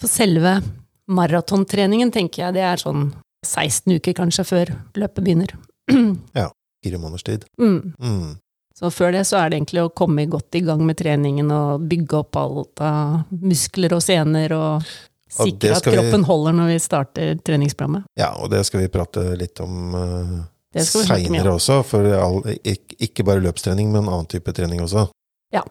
For 0.02 0.08
selve 0.12 0.60
maratontreningen 1.08 2.12
tenker 2.14 2.46
jeg 2.48 2.58
det 2.58 2.66
er 2.68 2.82
sånn 2.82 3.10
16 3.46 3.98
uker 4.00 4.16
kanskje 4.18 4.44
før 4.48 4.72
løpet 4.98 5.24
begynner. 5.24 5.54
ja. 6.42 6.50
Fire 6.86 7.00
måneders 7.02 7.24
tid. 7.26 7.46
mm. 7.62 7.94
Mm. 8.00 8.36
Så 8.78 8.92
før 8.94 9.10
det 9.16 9.24
så 9.26 9.40
er 9.42 9.50
det 9.50 9.58
egentlig 9.58 9.82
å 9.82 9.90
komme 9.90 10.28
godt 10.30 10.54
i 10.54 10.60
gang 10.62 10.84
med 10.86 11.00
treningen 11.00 11.48
og 11.50 11.88
bygge 11.90 12.20
opp 12.20 12.38
alt 12.38 12.82
av 12.86 13.24
muskler 13.34 13.96
og 13.96 14.04
sener 14.06 14.54
og 14.54 14.86
sikre 15.34 15.72
at 15.80 15.88
kroppen 15.88 16.22
vi- 16.22 16.28
holder 16.28 16.54
når 16.60 16.70
vi 16.70 16.76
starter 16.84 17.40
treningsprogrammet. 17.42 18.06
Ja, 18.22 18.36
og 18.38 18.52
det 18.54 18.60
skal 18.70 18.84
vi 18.84 18.92
prate 18.94 19.24
litt 19.40 19.58
om 19.66 19.96
uh, 19.98 20.36
mye 20.78 20.86
seinere 20.86 21.56
også. 21.56 21.80
For 21.90 22.06
all, 22.20 22.38
ikke, 22.62 23.00
ikke 23.08 23.26
bare 23.26 23.42
løpstrening, 23.48 23.90
men 23.96 24.06
annen 24.06 24.30
type 24.30 24.54
trening 24.54 24.86
også. 24.86 25.08
Ja, 25.56 25.64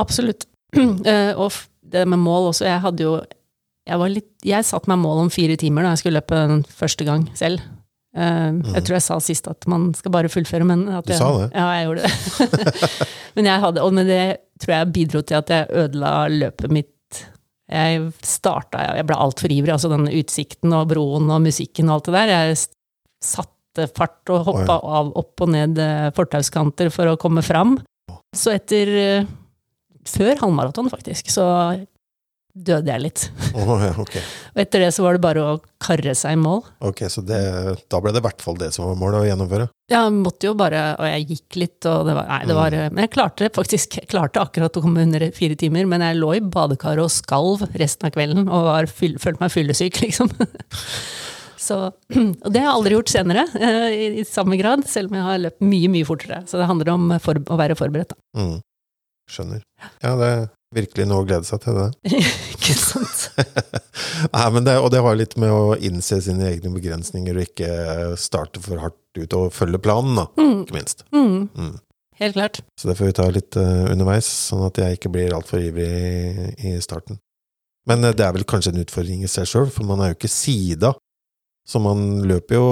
Absolutt. 0.00 0.48
Eh, 1.14 1.32
og 1.36 1.52
det 1.94 2.06
med 2.08 2.18
mål 2.22 2.50
også, 2.52 2.66
jeg 2.68 2.80
hadde 2.84 3.04
jo 3.04 3.14
jeg, 3.84 3.98
var 4.00 4.08
litt, 4.08 4.30
jeg 4.46 4.64
satte 4.64 4.88
meg 4.88 5.02
mål 5.02 5.26
om 5.26 5.30
fire 5.32 5.56
timer 5.60 5.84
da 5.84 5.92
jeg 5.92 6.00
skulle 6.00 6.20
løpe 6.22 6.38
den 6.48 6.62
første 6.72 7.04
gang 7.04 7.26
selv. 7.36 7.60
Eh, 8.16 8.50
Jeg 8.72 8.84
tror 8.86 8.96
jeg 8.96 9.04
sa 9.04 9.18
sist 9.22 9.48
at 9.50 9.66
man 9.70 9.90
skal 9.98 10.14
bare 10.14 10.30
fullføre, 10.32 10.64
men 10.68 10.86
at 10.88 11.04
Du 11.06 11.12
jeg, 11.12 11.20
sa 11.20 11.30
det. 11.42 11.48
Ja, 11.52 11.66
jeg 11.76 11.88
gjorde 11.88 12.02
det. 12.06 13.08
men, 13.36 13.50
jeg 13.50 13.64
hadde, 13.66 13.84
og 13.84 13.96
med 13.96 14.08
det 14.08 14.24
tror 14.62 14.76
jeg 14.76 14.92
bidro 14.94 15.22
til 15.26 15.40
at 15.40 15.52
jeg 15.52 15.70
ødela 15.84 16.12
løpet 16.32 16.72
mitt. 16.72 16.90
Jeg 17.74 18.10
starta, 18.24 18.82
jeg 19.00 19.06
ble 19.08 19.16
altfor 19.18 19.52
ivrig, 19.52 19.72
altså 19.74 19.90
den 19.92 20.06
utsikten 20.12 20.72
og 20.76 20.88
broen 20.92 21.30
og 21.32 21.42
musikken 21.44 21.88
og 21.90 21.98
alt 21.98 22.08
det 22.10 22.16
der. 22.18 22.34
Jeg 22.34 22.58
satte 23.24 23.88
fart 23.96 24.30
og 24.30 24.44
hoppa 24.46 24.76
Å, 24.78 24.98
av 25.00 25.12
opp 25.18 25.44
og 25.44 25.50
ned 25.50 25.80
eh, 25.82 26.10
fortauskanter 26.14 26.92
for 26.94 27.10
å 27.10 27.18
komme 27.20 27.42
fram. 27.44 27.76
Så 28.36 28.52
etter 28.54 29.26
Før 30.08 30.38
halvmaraton, 30.42 30.90
faktisk, 30.92 31.30
så 31.32 31.46
døde 32.54 32.86
jeg 32.86 33.02
litt. 33.02 33.22
Oh, 33.54 33.78
ja, 33.82 33.92
ok. 33.98 34.16
Og 34.54 34.60
etter 34.62 34.82
det 34.82 34.90
så 34.94 35.04
var 35.04 35.16
det 35.16 35.22
bare 35.22 35.42
å 35.42 35.52
karre 35.82 36.12
seg 36.18 36.34
i 36.34 36.38
mål. 36.38 36.60
Ok, 36.86 37.04
Så 37.10 37.22
det, 37.26 37.38
da 37.90 38.00
ble 38.02 38.12
det 38.14 38.20
i 38.20 38.24
hvert 38.26 38.42
fall 38.42 38.58
det 38.58 38.70
som 38.74 38.86
var 38.88 38.98
målet 38.98 39.22
å 39.22 39.28
gjennomføre? 39.28 39.68
Ja, 39.90 40.04
Jeg 40.06 40.14
måtte 40.16 40.48
jo 40.48 40.54
bare, 40.58 40.82
og 40.98 41.06
jeg 41.08 41.26
gikk 41.30 41.58
litt, 41.62 41.78
og 41.90 42.06
det 42.08 42.16
var, 42.18 42.28
nei, 42.30 42.40
det 42.50 42.56
var, 42.58 42.76
men 42.94 43.06
jeg 43.06 43.12
klarte 43.14 43.50
faktisk, 43.54 43.98
jeg 44.00 44.10
klarte 44.10 44.42
akkurat 44.42 44.74
å 44.78 44.82
komme 44.84 45.04
under 45.06 45.26
fire 45.36 45.58
timer, 45.60 45.86
men 45.90 46.02
jeg 46.06 46.18
lå 46.18 46.32
i 46.38 46.42
badekaret 46.42 47.04
og 47.04 47.12
skalv 47.14 47.64
resten 47.78 48.08
av 48.10 48.14
kvelden, 48.16 48.46
og 48.48 48.68
var, 48.70 48.90
fyll, 48.90 49.18
følte 49.22 49.44
meg 49.44 49.54
fyllesyk, 49.54 50.00
liksom. 50.04 50.32
Så, 51.64 51.78
og 51.94 52.50
det 52.52 52.60
har 52.60 52.68
jeg 52.68 52.74
aldri 52.74 52.98
gjort 52.98 53.14
senere, 53.14 53.46
eh, 53.56 53.88
i, 53.94 54.06
i 54.20 54.28
samme 54.28 54.58
grad, 54.60 54.84
selv 54.90 55.12
om 55.12 55.18
jeg 55.20 55.28
har 55.30 55.42
løpt 55.46 55.64
mye, 55.64 55.90
mye 55.94 56.08
fortere. 56.10 56.42
Så 56.50 56.60
det 56.60 56.68
handler 56.68 56.90
om 56.92 57.10
for, 57.24 57.38
å 57.40 57.60
være 57.60 57.78
forberedt, 57.78 58.12
da. 58.12 58.20
Mm. 58.42 58.56
Skjønner. 59.30 59.62
Ja, 60.02 60.14
det 60.20 60.28
er 60.34 60.42
virkelig 60.74 61.06
noe 61.08 61.22
å 61.22 61.26
glede 61.28 61.46
seg 61.48 61.62
til, 61.64 61.76
det. 61.78 62.14
Ikke 62.54 62.74
sant? 62.76 63.24
Nei, 64.34 64.44
men 64.54 64.66
det, 64.66 64.74
og 64.82 64.90
det 64.92 65.00
har 65.04 65.16
litt 65.18 65.36
med 65.40 65.52
å 65.54 65.74
innse 65.78 66.18
sine 66.24 66.48
egne 66.50 66.72
begrensninger 66.74 67.36
og 67.38 67.46
ikke 67.46 67.70
starte 68.20 68.62
for 68.64 68.82
hardt 68.82 69.00
ut 69.20 69.36
og 69.38 69.52
følge 69.54 69.78
planen, 69.84 70.16
da, 70.18 70.26
Mm, 70.40 70.62
ikke 70.64 70.74
minst. 70.76 71.04
mm, 71.14 71.48
Mm. 71.54 71.74
helt 72.20 72.34
klart. 72.36 72.60
Så 72.80 72.88
det 72.90 72.96
får 72.98 73.06
vi 73.10 73.16
ta 73.20 73.28
litt 73.30 73.56
uh, 73.60 73.86
underveis, 73.92 74.26
sånn 74.50 74.66
at 74.66 74.76
jeg 74.82 74.98
ikke 74.98 75.12
blir 75.14 75.34
altfor 75.36 75.62
ivrig 75.62 75.88
i, 75.88 76.74
i 76.74 76.80
starten. 76.82 77.18
Men 77.86 78.02
uh, 78.04 78.12
det 78.16 78.24
er 78.26 78.32
vel 78.36 78.44
kanskje 78.48 78.72
en 78.74 78.82
utfordring 78.84 79.22
i 79.24 79.30
seg 79.30 79.46
sjøl, 79.50 79.70
for 79.70 79.86
man 79.88 80.00
er 80.02 80.12
jo 80.12 80.18
ikke 80.18 80.32
sida. 80.32 80.94
Så 81.66 81.80
man 81.80 82.22
løper 82.28 82.58
jo 82.58 82.66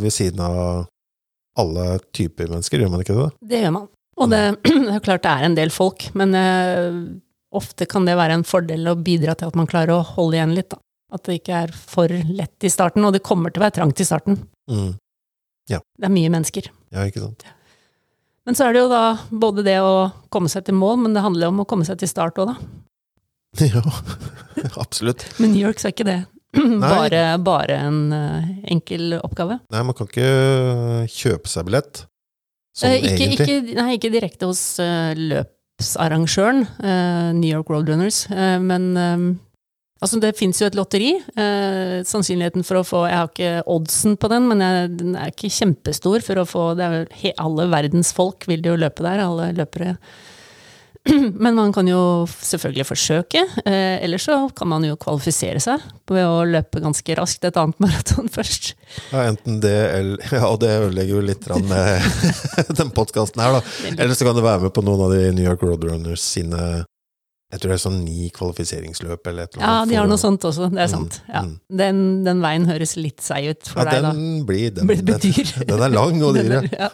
ved 0.00 0.12
siden 0.14 0.40
av 0.40 0.86
alle 1.60 1.98
typer 2.16 2.48
mennesker, 2.48 2.80
gjør 2.80 2.92
man 2.94 3.02
ikke 3.04 3.16
det? 3.18 3.30
Det 3.50 3.58
gjør 3.66 3.74
man. 3.74 3.88
Og 4.20 4.30
det, 4.30 4.42
det 4.68 4.94
er 4.98 5.04
klart 5.04 5.24
det 5.24 5.32
er 5.32 5.48
en 5.48 5.58
del 5.58 5.72
folk, 5.74 6.10
men 6.18 6.36
eh, 6.36 7.00
ofte 7.56 7.88
kan 7.90 8.06
det 8.06 8.18
være 8.20 8.38
en 8.38 8.46
fordel 8.46 8.92
å 8.92 8.98
bidra 9.00 9.36
til 9.38 9.50
at 9.50 9.58
man 9.58 9.68
klarer 9.70 9.96
å 9.96 10.06
holde 10.14 10.38
igjen 10.38 10.56
litt. 10.56 10.70
Da. 10.72 10.80
At 11.16 11.26
det 11.26 11.40
ikke 11.40 11.62
er 11.66 11.72
for 11.74 12.10
lett 12.10 12.66
i 12.66 12.70
starten, 12.70 13.06
og 13.06 13.16
det 13.16 13.24
kommer 13.26 13.50
til 13.50 13.62
å 13.62 13.66
være 13.66 13.80
trangt 13.80 14.02
i 14.02 14.06
starten. 14.06 14.42
Mm. 14.70 14.92
Det 15.70 16.08
er 16.08 16.12
mye 16.12 16.30
mennesker. 16.32 16.66
Ja, 16.90 17.04
ikke 17.06 17.22
sant? 17.22 17.44
Men 18.48 18.56
så 18.58 18.66
er 18.66 18.74
det 18.74 18.82
jo 18.82 18.90
da 18.90 19.04
både 19.30 19.62
det 19.66 19.76
å 19.84 20.10
komme 20.32 20.50
seg 20.50 20.64
til 20.66 20.74
mål, 20.78 20.96
men 21.04 21.14
det 21.14 21.22
handler 21.22 21.46
jo 21.46 21.52
om 21.52 21.62
å 21.62 21.68
komme 21.68 21.86
seg 21.86 22.00
til 22.00 22.10
start 22.10 22.40
òg, 22.40 22.54
da. 22.54 22.58
Ja, 23.70 23.82
absolutt. 24.82 25.24
Men 25.40 25.54
New 25.54 25.62
York 25.62 25.80
så 25.80 25.88
er 25.88 25.94
ikke 25.94 26.06
det 26.08 26.18
bare, 26.82 27.22
bare 27.42 27.76
en 27.86 28.00
eh, 28.14 28.48
enkel 28.74 29.14
oppgave. 29.20 29.60
Nei, 29.70 29.82
man 29.86 29.96
kan 29.96 30.10
ikke 30.10 31.06
kjøpe 31.10 31.50
seg 31.50 31.68
billett, 31.68 32.02
sånn 32.76 32.96
Eh, 32.96 33.06
ikke, 33.10 33.30
ikke, 33.36 33.76
nei, 33.78 33.92
ikke 33.98 34.12
direkte 34.12 34.48
hos 34.50 34.62
uh, 34.82 35.12
løpsarrangøren, 35.16 36.66
uh, 36.82 37.30
New 37.36 37.50
York 37.50 37.70
Roadrunners, 37.72 38.24
uh, 38.30 38.58
men 38.62 38.90
um, 38.96 39.30
altså 40.00 40.20
det 40.22 40.32
fins 40.38 40.60
jo 40.60 40.68
et 40.68 40.76
lotteri. 40.78 41.12
eh, 41.36 42.00
sannsynligheten 42.08 42.64
for 42.64 42.80
å 42.80 42.86
få 42.86 43.04
Jeg 43.08 43.18
har 43.18 43.28
ikke 43.28 43.52
oddsen 43.68 44.16
på 44.16 44.30
den, 44.32 44.48
men 44.48 44.64
jeg, 44.64 44.90
den 45.00 45.16
er 45.16 45.32
ikke 45.32 45.52
kjempestor 45.52 46.24
for 46.24 46.40
å 46.40 46.48
få 46.48 46.64
det 46.78 46.86
er, 46.86 47.06
jo 47.22 47.32
Alle 47.38 47.68
verdens 47.70 48.12
folk 48.16 48.46
vil 48.48 48.64
jo 48.64 48.78
løpe 48.80 49.04
der, 49.04 49.20
alle 49.26 49.52
løpere. 49.52 49.96
Men 51.40 51.54
man 51.56 51.70
kan 51.72 51.88
jo 51.88 52.26
selvfølgelig 52.28 52.84
forsøke, 52.90 53.40
eh, 53.64 53.96
eller 54.04 54.20
så 54.20 54.34
kan 54.56 54.68
man 54.68 54.84
jo 54.84 54.98
kvalifisere 55.00 55.60
seg 55.64 55.80
ved 56.10 56.26
å 56.28 56.42
løpe 56.44 56.82
ganske 56.84 57.16
raskt 57.16 57.46
et 57.48 57.56
annet 57.56 57.80
maraton 57.84 58.28
først. 58.28 58.74
Ja, 59.14 59.24
enten 59.30 59.62
det 59.64 59.72
eller 59.96 60.28
Ja, 60.36 60.44
og 60.52 60.60
det 60.60 60.74
ødelegger 60.76 61.16
jo 61.16 61.24
litt 61.24 61.48
med 61.64 62.04
den 62.82 62.92
podkasten 62.92 63.40
her, 63.40 63.56
da. 63.58 63.64
Eller 63.96 64.12
så 64.18 64.28
kan 64.28 64.36
du 64.36 64.44
være 64.44 64.66
med 64.68 64.74
på 64.76 64.84
noen 64.84 65.06
av 65.08 65.14
de 65.16 65.32
New 65.32 65.46
York 65.48 65.64
Roadrunners 65.64 66.20
sine 66.36 66.60
Jeg 67.50 67.58
tror 67.62 67.72
det 67.72 67.76
er 67.80 67.82
sånn 67.82 68.02
ni 68.04 68.28
kvalifiseringsløp 68.36 69.26
eller 69.26 69.48
et 69.48 69.56
eller 69.56 69.64
annet. 69.66 69.80
Ja, 69.80 69.88
de 69.90 69.96
har 70.02 70.06
noe 70.12 70.20
sånt 70.22 70.44
også, 70.46 70.68
det 70.70 70.84
er 70.84 70.90
sant. 70.92 71.16
Ja. 71.32 71.40
mm. 71.48 71.56
Den, 71.80 72.02
den 72.28 72.44
veien 72.44 72.68
høres 72.68 72.92
litt 73.00 73.24
seig 73.24 73.48
ut 73.56 73.72
for 73.72 73.82
Ja, 73.82 73.88
deg, 73.96 74.04
da. 74.04 74.12
den 74.14 74.44
blir 74.46 74.68
den, 74.76 74.86
Blir- 74.86 75.02
dyr. 75.02 75.40
Den, 75.56 75.66
den 75.72 75.82
er 75.88 75.96
lang 75.96 76.20
og 76.28 76.36
dyr, 76.36 76.68
ja. 76.76 76.92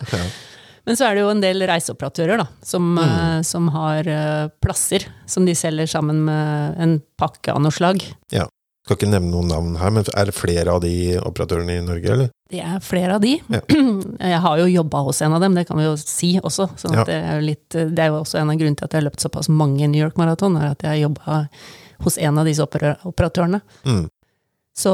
Men 0.87 0.97
så 0.97 1.09
er 1.09 1.15
det 1.19 1.23
jo 1.25 1.31
en 1.33 1.41
del 1.43 1.63
reiseoperatører 1.67 2.39
da, 2.39 2.47
som, 2.63 2.93
Mm. 2.95 3.05
eh, 3.05 3.41
som 3.43 3.69
har 3.75 4.07
eh, 4.07 4.49
plasser 4.63 5.07
som 5.27 5.45
de 5.45 5.55
selger 5.59 5.87
sammen 5.91 6.25
med 6.25 6.77
en 6.79 7.03
pakke 7.19 7.53
av 7.53 7.61
noe 7.65 7.75
slag. 7.75 8.05
Ja. 8.33 8.47
Skal 8.87 8.97
ikke 9.01 9.09
nevne 9.11 9.33
noen 9.33 9.49
navn 9.51 9.73
her, 9.81 9.91
men 9.91 10.05
er 10.15 10.27
det 10.31 10.35
flere 10.39 10.71
av 10.71 10.81
de 10.85 11.17
operatørene 11.19 11.81
i 11.81 11.83
Norge, 11.83 12.07
eller? 12.13 12.29
Det 12.49 12.61
er 12.63 12.79
flere 12.87 13.17
av 13.17 13.21
de. 13.25 13.33
Ja. 13.51 13.61
Jeg 14.31 14.39
har 14.45 14.59
jo 14.63 14.67
jobba 14.71 15.01
hos 15.09 15.21
en 15.27 15.35
av 15.35 15.41
dem, 15.43 15.57
det 15.59 15.65
kan 15.67 15.77
vi 15.81 15.89
jo 15.89 15.97
si 15.99 16.37
også. 16.39 16.69
sånn 16.79 16.95
Ja. 16.95 17.03
det, 17.09 17.17
er 17.19 17.41
jo 17.41 17.47
litt, 17.49 17.69
det 17.75 17.99
er 17.99 18.13
jo 18.15 18.21
også 18.23 18.39
en 18.39 18.51
av 18.55 18.57
grunnene 18.61 18.79
til 18.79 18.87
at 18.87 18.93
jeg 18.95 19.03
har 19.03 19.09
løpt 19.11 19.25
såpass 19.27 19.49
mange 19.51 19.89
New 19.91 19.99
York 20.01 20.15
Marathon, 20.17 20.55
er 20.57 20.71
at 20.71 20.87
jeg 20.87 20.93
har 20.93 21.03
jobba 21.09 21.49
hos 22.07 22.19
en 22.19 22.39
av 22.39 22.45
disse 22.47 22.63
operatørene. 22.63 23.61
Mm. 23.85 24.07
Så 24.77 24.91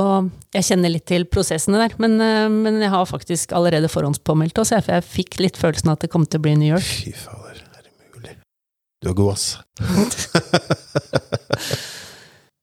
jeg 0.55 0.63
kjenner 0.69 0.93
litt 0.95 1.07
til 1.11 1.25
prosessene 1.27 1.81
der. 1.83 1.93
Men, 2.03 2.13
eh, 2.23 2.47
men 2.53 2.79
jeg 2.85 2.91
har 2.93 3.09
faktisk 3.11 3.51
allerede 3.59 3.89
forhåndspåmeldt 3.91 4.61
oss, 4.63 4.71
for 4.77 4.93
jeg 4.95 5.03
fikk 5.09 5.41
litt 5.43 5.57
følelsen 5.59 5.91
at 5.91 6.01
det 6.05 6.11
kom 6.13 6.23
til 6.27 6.39
å 6.39 6.45
bli 6.45 6.53
New 6.61 6.71
York. 6.71 6.87
Fy 6.87 7.11
fader, 7.19 7.59
er 7.75 7.83
det 7.89 7.93
mulig? 8.15 8.37
Du 9.03 9.07
er 9.11 9.17
god, 9.19 9.33
ass. 9.35 9.47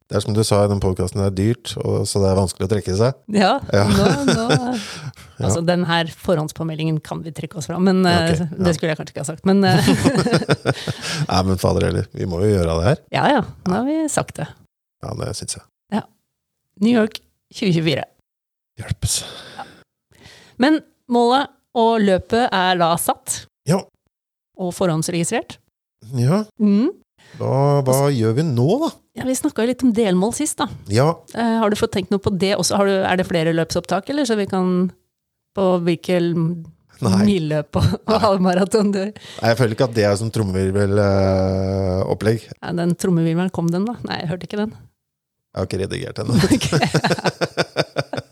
det 0.09 0.15
er 0.17 0.23
som 0.23 0.33
du 0.33 0.39
sa 0.47 0.61
i 0.63 0.69
den 0.71 0.79
podkasten, 0.81 1.19
det 1.21 1.27
er 1.27 1.35
dyrt, 1.37 1.73
og, 1.83 2.07
så 2.09 2.15
det 2.23 2.29
er 2.31 2.39
vanskelig 2.39 2.65
å 2.69 2.71
trekke 2.71 2.95
seg. 3.01 3.11
Ja, 3.35 3.51
Ja. 3.75 3.83
nå, 3.91 4.05
nå 4.31 4.45
Altså, 5.39 5.61
den 5.63 5.85
her 5.87 6.09
forhåndspåmeldingen 6.19 6.97
kan 7.03 7.21
vi 7.23 7.31
trekke 7.35 7.57
oss 7.61 7.67
fra, 7.69 7.77
men 7.79 8.01
okay, 8.03 8.41
ja. 8.41 8.47
det 8.65 8.73
skulle 8.75 8.91
jeg 8.91 8.99
kanskje 8.99 9.13
ikke 9.13 9.23
ha 9.23 9.29
sagt. 9.29 9.45
Men 9.47 9.63
eh, 9.63 9.79
Nei, 11.29 11.41
men 11.47 11.59
fader 11.61 11.85
heller, 11.87 12.05
vi 12.11 12.25
må 12.27 12.41
jo 12.43 12.49
gjøre 12.55 12.73
det 12.79 12.85
her. 12.89 12.97
ja 13.19 13.23
ja, 13.37 13.41
nå 13.67 13.73
har 13.77 13.85
vi 13.87 13.95
sagt 14.11 14.35
det. 14.41 14.47
Ja, 15.03 15.09
det 15.19 15.29
syns 15.39 15.55
jeg. 15.59 15.63
New 16.81 16.93
York 16.95 17.19
2024. 17.53 18.03
Hjelpes. 18.79 19.19
Men 20.59 20.79
målet 21.11 21.47
og 21.79 21.99
løpet 22.03 22.47
er 22.51 22.77
da 22.79 22.93
satt. 22.99 23.43
Ja. 23.69 23.81
Og 24.59 24.73
forhåndsregistrert. 24.75 25.57
Ja, 26.15 26.43
Mm. 26.59 26.89
da, 27.37 27.81
hva 27.85 28.07
gjør 28.11 28.33
vi 28.39 28.43
nå, 28.47 28.67
da? 28.85 28.89
Ja, 29.19 29.23
vi 29.27 29.35
snakka 29.35 29.65
litt 29.67 29.83
om 29.83 29.91
delmål 29.93 30.33
sist, 30.33 30.57
da. 30.57 30.67
Ja, 30.87 31.09
Eh, 31.35 31.59
har 31.59 31.69
du 31.69 31.75
fått 31.75 31.91
tenkt 31.91 32.09
noe 32.11 32.19
på 32.23 32.31
det 32.37 32.55
også? 32.57 32.75
Har 32.79 32.85
du, 32.87 32.91
er 33.03 33.15
det 33.17 33.27
flere 33.27 33.53
løpsopptak, 33.53 34.09
eller 34.09 34.23
så 34.25 34.35
vi 34.39 34.45
kan 34.47 34.91
På 35.55 35.79
hvilke 35.83 36.19
Nei. 37.01 37.25
milløp 37.25 37.75
og, 37.75 37.83
og 38.07 38.19
halvmaraton 38.21 38.91
du 38.93 38.99
Nei, 39.01 39.13
jeg 39.49 39.57
føler 39.57 39.71
ikke 39.75 39.83
at 39.89 39.93
det 39.95 40.03
er 40.05 40.15
som 40.15 40.29
trommevirvelopplegg. 40.31 42.39
ja, 42.61 42.71
Den 42.73 42.95
trommevirvelen, 42.95 43.51
kom 43.51 43.67
den, 43.67 43.85
da? 43.85 43.93
Nei, 44.05 44.19
jeg 44.21 44.29
hørte 44.29 44.43
ikke 44.47 44.57
den. 44.65 44.73
Jeg 45.49 45.59
har 45.59 45.65
ikke 45.67 45.81
redigert 45.81 46.19
ennå. 46.21 46.33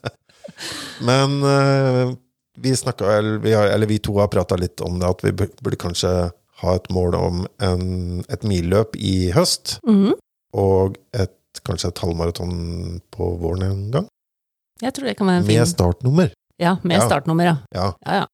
Men 1.08 1.44
uh, 1.44 2.16
vi 2.58 2.76
snakka, 2.76 3.06
eller, 3.18 3.38
vi 3.44 3.54
har- 3.54 3.68
eller 3.68 3.88
vi 3.88 4.00
to 4.00 4.18
har 4.20 4.28
prata 4.34 4.56
litt 4.58 4.82
om 4.82 5.00
det, 5.00 5.08
at 5.10 5.24
vi 5.24 5.32
burde 5.38 5.78
kanskje 5.82 6.12
ha 6.62 6.76
et 6.76 6.88
mål 6.90 7.16
om 7.16 7.44
en, 7.62 8.24
et 8.34 8.44
milløp 8.50 8.96
i 8.98 9.30
høst, 9.36 9.78
Mhm. 9.86 10.14
og 10.58 10.98
et, 11.14 11.34
kanskje 11.66 11.88
et 11.92 12.00
halvmaraton 12.02 13.02
på 13.14 13.28
våren 13.42 13.64
en 13.68 13.92
gang. 13.92 14.08
Jeg 14.82 14.94
tror 14.94 15.06
det 15.10 15.18
kan 15.18 15.28
være 15.28 15.38
en 15.42 15.46
Med 15.46 15.56
fin 15.56 15.66
startnummer. 15.66 16.32
Ja, 16.60 16.76
med 16.84 16.98
Ja. 16.98 17.06
startnummer, 17.08 17.44
ja. 17.46 17.56
Ja, 17.74 17.94
ja, 18.06 18.14
ja. 18.22 18.26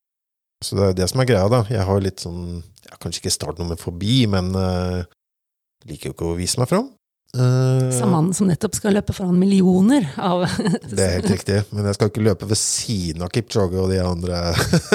så 0.64 0.76
det 0.76 0.84
er 0.90 0.94
det 0.94 1.10
som 1.10 1.20
er 1.22 1.26
greia, 1.26 1.48
da. 1.50 1.64
Jeg 1.70 1.84
har 1.84 2.00
litt 2.02 2.20
sånn 2.20 2.64
Kanskje 3.00 3.24
ikke 3.24 3.32
startnummer 3.32 3.76
forbi, 3.80 4.28
men 4.28 4.54
uh, 4.56 5.04
liker 5.88 6.12
jo 6.12 6.14
ikke 6.14 6.28
å 6.32 6.36
vise 6.38 6.60
meg 6.60 6.70
fram. 6.70 6.92
Eh, 7.38 8.00
Som 8.00 8.12
mannen 8.14 8.34
som 8.38 8.46
nettopp 8.48 8.76
skal 8.78 8.94
løpe 8.94 9.14
foran 9.16 9.40
millioner 9.42 10.06
av 10.22 10.44
Det 10.92 11.02
er 11.02 11.16
helt 11.16 11.32
riktig, 11.32 11.56
men 11.74 11.88
jeg 11.90 11.98
skal 11.98 12.12
ikke 12.12 12.26
løpe 12.28 12.50
ved 12.50 12.60
siden 12.62 13.24
av 13.26 13.32
Kipchoge 13.34 13.80
og 13.82 13.90
de 13.90 13.98
andre. 14.06 14.42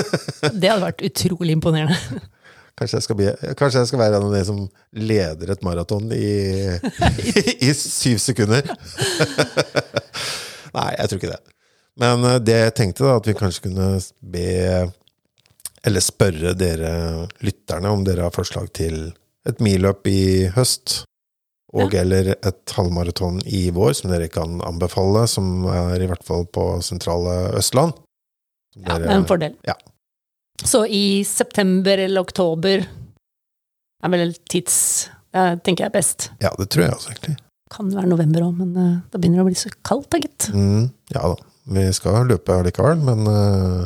Det 0.61 0.70
hadde 0.70 0.85
vært 0.85 1.03
utrolig 1.09 1.57
imponerende. 1.59 1.98
Kanskje 2.79 3.01
jeg 3.01 3.07
skal, 3.09 3.16
bli, 3.18 3.31
kanskje 3.59 3.81
jeg 3.83 3.88
skal 3.90 3.98
være 3.98 4.18
en 4.20 4.27
av 4.29 4.35
de 4.37 4.40
som 4.46 4.59
leder 4.94 5.51
et 5.51 5.64
maraton 5.66 6.12
i, 6.14 6.29
i 7.66 7.72
syv 7.74 8.20
sekunder. 8.22 8.68
Nei, 10.77 10.85
jeg 10.92 11.11
tror 11.11 11.18
ikke 11.18 11.33
det. 11.33 11.40
Men 11.98 12.22
eh, 12.29 12.38
det 12.38 12.61
jeg 12.61 12.77
tenkte, 12.79 13.03
da, 13.09 13.16
at 13.18 13.27
vi 13.27 13.35
kanskje 13.35 13.64
kunne 13.66 13.88
be 14.22 14.46
Eller 15.83 16.07
spørre 16.07 16.55
dere 16.55 16.92
lytterne 17.42 17.90
om 17.90 18.07
dere 18.07 18.29
har 18.29 18.38
forslag 18.38 18.70
til 18.79 19.09
et 19.48 19.59
milløp 19.64 20.07
i 20.07 20.46
høst. 20.55 21.01
Og 21.76 21.92
eller 21.92 22.31
et 22.33 22.72
halvmaraton 22.72 23.42
i 23.44 23.66
vår, 23.76 23.92
som 23.98 24.12
dere 24.12 24.31
kan 24.33 24.61
anbefale, 24.64 25.26
som 25.28 25.66
er 25.68 26.00
i 26.00 26.09
hvert 26.09 26.24
fall 26.24 26.46
på 26.48 26.64
sentrale 26.85 27.35
Østland. 27.59 27.92
Ja, 28.78 28.96
det 28.96 29.11
er 29.11 29.18
en 29.18 29.28
fordel. 29.28 29.59
Ja. 29.68 29.74
Så 30.64 30.87
i 30.87 31.22
september 31.28 32.00
eller 32.00 32.24
oktober 32.24 32.87
er 32.87 34.12
vel 34.14 34.35
tids... 34.48 35.11
Det 35.28 35.61
tenker 35.62 35.85
jeg 35.85 35.90
er 35.90 35.94
best. 35.94 36.31
Ja, 36.40 36.50
det 36.57 36.70
tror 36.72 36.87
jeg 36.87 36.94
også, 36.96 37.11
egentlig. 37.12 37.35
Kan 37.70 37.90
være 37.92 38.09
november 38.09 38.46
òg, 38.46 38.54
men 38.57 38.70
eh, 38.81 38.94
da 39.12 39.18
begynner 39.20 39.42
det 39.42 39.44
å 39.44 39.48
bli 39.50 39.59
så 39.61 39.70
kaldt, 39.85 40.09
da, 40.14 40.20
gitt. 40.24 40.46
Mm, 40.57 40.87
ja 41.12 41.35
da, 41.35 41.48
vi 41.76 41.83
skal 41.94 42.31
løpe 42.31 42.57
allikevel, 42.57 43.02
men 43.04 43.28
eh, 43.28 43.83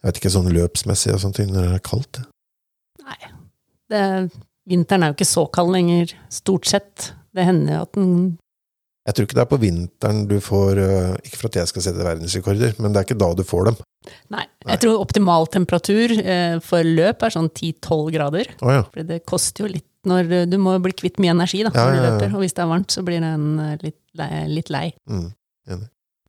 jeg 0.00 0.08
vet 0.08 0.20
ikke 0.22 0.32
sånn 0.32 0.48
løpsmessig 0.56 1.12
og 1.12 1.36
ting 1.36 1.52
når 1.52 1.68
det 1.68 1.74
er 1.76 1.84
kaldt. 1.84 2.22
Nei. 3.04 3.18
Det, 3.92 4.00
vinteren 4.68 5.04
er 5.04 5.12
jo 5.12 5.18
ikke 5.18 5.32
så 5.32 5.46
kald 5.54 5.72
lenger, 5.74 6.14
stort 6.32 6.68
sett. 6.70 7.12
Det 7.32 7.46
hender 7.48 7.78
jo 7.78 7.82
at 7.86 7.94
den 7.96 8.16
Jeg 9.08 9.16
tror 9.16 9.26
ikke 9.26 9.38
det 9.38 9.44
er 9.44 9.50
på 9.50 9.58
vinteren 9.62 10.18
du 10.28 10.34
får 10.44 10.78
eh, 10.78 11.14
Ikke 11.24 11.38
for 11.40 11.48
at 11.48 11.56
jeg 11.62 11.70
skal 11.70 11.84
sette 11.86 12.04
verdensrekorder, 12.04 12.74
men 12.78 12.92
det 12.92 13.00
er 13.00 13.06
ikke 13.08 13.20
da 13.22 13.30
du 13.34 13.42
får 13.46 13.70
dem. 13.70 13.78
Nei. 14.34 14.44
Nei. 14.44 14.74
Jeg 14.74 14.82
tror 14.84 15.00
optimal 15.02 15.48
temperatur 15.50 16.14
eh, 16.18 16.58
for 16.64 16.86
løp 16.86 17.24
er 17.24 17.34
sånn 17.34 17.48
10-12 17.50 18.12
grader. 18.14 18.52
Oh, 18.60 18.74
ja. 18.74 18.84
For 18.90 19.08
det 19.08 19.22
koster 19.28 19.66
jo 19.66 19.72
litt 19.72 19.88
når 20.02 20.48
Du 20.50 20.56
må 20.58 20.72
bli 20.82 20.90
kvitt 20.98 21.20
mye 21.22 21.30
energi 21.30 21.60
da, 21.62 21.70
når 21.70 21.78
ja, 21.78 21.90
ja, 21.94 21.98
ja. 22.02 22.06
løper, 22.10 22.32
og 22.34 22.40
hvis 22.42 22.56
det 22.56 22.62
er 22.64 22.70
varmt, 22.72 22.90
så 22.90 23.04
blir 23.06 23.22
den 23.22 23.44
eh, 23.62 23.76
litt 23.84 24.00
lei. 24.18 24.30
Litt 24.50 24.72
lei. 24.74 24.86
Mm. 25.06 25.28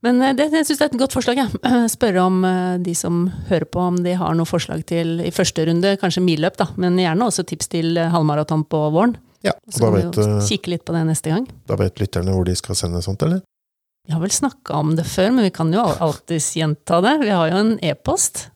Men 0.04 0.20
det 0.20 0.34
det, 0.38 0.50
jeg 0.52 0.66
syns 0.68 0.80
det 0.82 0.86
er 0.86 0.92
et 0.94 1.00
godt 1.00 1.14
forslag. 1.16 1.38
Ja. 1.40 1.48
Spørre 1.98 2.26
om 2.28 2.42
eh, 2.46 2.78
de 2.84 2.94
som 3.00 3.22
hører 3.50 3.66
på, 3.72 3.80
om 3.80 4.02
de 4.04 4.14
har 4.20 4.36
noen 4.36 4.50
forslag 4.50 4.84
til 4.90 5.22
i 5.24 5.32
første 5.32 5.64
runde, 5.70 5.96
kanskje 6.02 6.24
milløp, 6.26 6.58
da, 6.60 6.68
men 6.76 6.98
gjerne 7.00 7.30
også 7.30 7.46
tips 7.48 7.72
til 7.72 7.96
eh, 7.98 8.10
halvmaraton 8.12 8.66
på 8.68 8.82
våren. 8.94 9.16
ja. 9.48 9.54
Så 9.72 9.86
Da 9.86 9.90
vi 9.96 10.02
vet, 10.02 10.20
jo 10.20 10.28
eh, 10.38 10.44
kikke 10.50 10.74
litt 10.76 10.84
på 10.86 10.94
det 10.98 11.06
neste 11.08 11.32
gang. 11.32 11.48
da 11.72 11.76
vet 11.80 12.00
lytterne 12.04 12.36
hvor 12.36 12.44
de 12.46 12.56
skal 12.60 12.76
sende 12.76 13.02
sånt, 13.06 13.24
eller? 13.24 13.40
Vi 14.04 14.12
har 14.12 14.20
vel 14.20 14.34
snakka 14.36 14.76
om 14.84 14.96
det 15.00 15.06
før, 15.08 15.30
men 15.32 15.46
vi 15.48 15.54
kan 15.56 15.72
jo 15.72 15.80
al- 15.80 15.96
alltids 16.04 16.50
gjenta 16.60 17.00
det. 17.06 17.14
Vi 17.24 17.30
har 17.32 17.48
jo 17.54 17.62
en 17.64 17.78
e-post. 17.80 18.50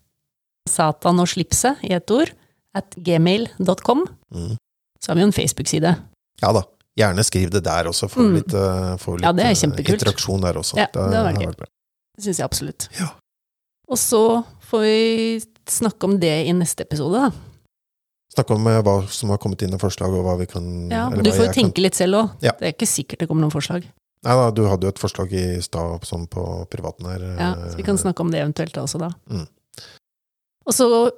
Satan 0.68 1.22
og 1.24 1.30
slipset 1.32 1.80
i 1.88 1.94
ett 1.96 2.12
ord. 2.12 2.34
At 2.76 2.92
gmail.com. 3.00 4.02
Mm. 4.36 4.58
Så 5.00 5.10
har 5.12 5.16
vi 5.16 5.24
jo 5.24 5.28
en 5.30 5.38
Facebook-side. 5.38 5.94
Ja 6.44 6.52
da. 6.52 6.66
Gjerne 6.98 7.24
skriv 7.24 7.52
det 7.54 7.64
der 7.64 7.86
også, 7.92 8.08
få 8.10 8.24
Mm. 8.26 8.34
litt, 8.40 8.54
eh, 8.54 8.96
få 8.98 9.18
litt 9.18 9.24
Ja, 9.28 9.32
det 9.32 9.46
eh, 9.46 9.94
interaksjon 9.94 10.42
der 10.42 10.54
også. 10.58 10.78
Ja, 10.78 10.88
det 10.88 10.96
vært 10.96 11.14
har 11.14 11.34
gøy. 11.34 11.54
vært. 11.54 11.70
Det 12.18 12.24
syns 12.26 12.38
jeg 12.40 12.46
absolutt. 12.48 12.88
Ja. 13.00 13.10
Og 13.90 13.98
så 13.98 14.44
får 14.70 14.82
vi 14.82 15.42
snakke 15.68 16.04
om 16.04 16.18
det 16.20 16.48
i 16.48 16.52
neste 16.54 16.82
episode, 16.82 17.14
da. 17.14 17.32
Snakke 18.36 18.56
om 18.56 18.66
eh, 18.68 18.82
hva 18.82 19.08
som 19.10 19.30
har 19.30 19.38
kommet 19.38 19.62
inn 19.62 19.74
av 19.74 19.80
forslag, 19.80 20.10
og 20.14 20.26
hva 20.26 20.38
vi 20.40 20.46
kan 20.48 20.90
Ja, 20.90 21.10
du 21.10 21.22
får 21.32 21.38
jo 21.38 21.44
jeg 21.44 21.54
kan- 21.54 21.64
tenke 21.72 21.82
litt 21.82 21.94
selv 21.96 22.14
òg. 22.16 22.32
Ja. 22.42 22.52
Det 22.60 22.62
er 22.68 22.74
ikke 22.74 22.88
sikkert 22.90 23.20
det 23.20 23.30
kommer 23.30 23.42
noen 23.42 23.52
forslag. 23.54 23.84
Nei 24.24 24.34
da, 24.34 24.50
du 24.52 24.64
hadde 24.68 24.82
jo 24.82 24.88
et 24.90 25.00
forslag 25.00 25.32
i 25.32 25.62
stad 25.62 26.02
sånn 26.02 26.28
på 26.28 26.68
privaten 26.70 27.06
her. 27.06 27.20
Ja, 27.38 27.54
så 27.70 27.76
vi 27.78 27.84
kan 27.84 27.96
snakke 27.98 28.20
om 28.22 28.32
det 28.32 28.42
eventuelt 28.42 28.74
også 28.74 28.98
da. 29.00 29.10
Mm. 29.30 29.48
Og 30.66 30.74
så 30.74 31.12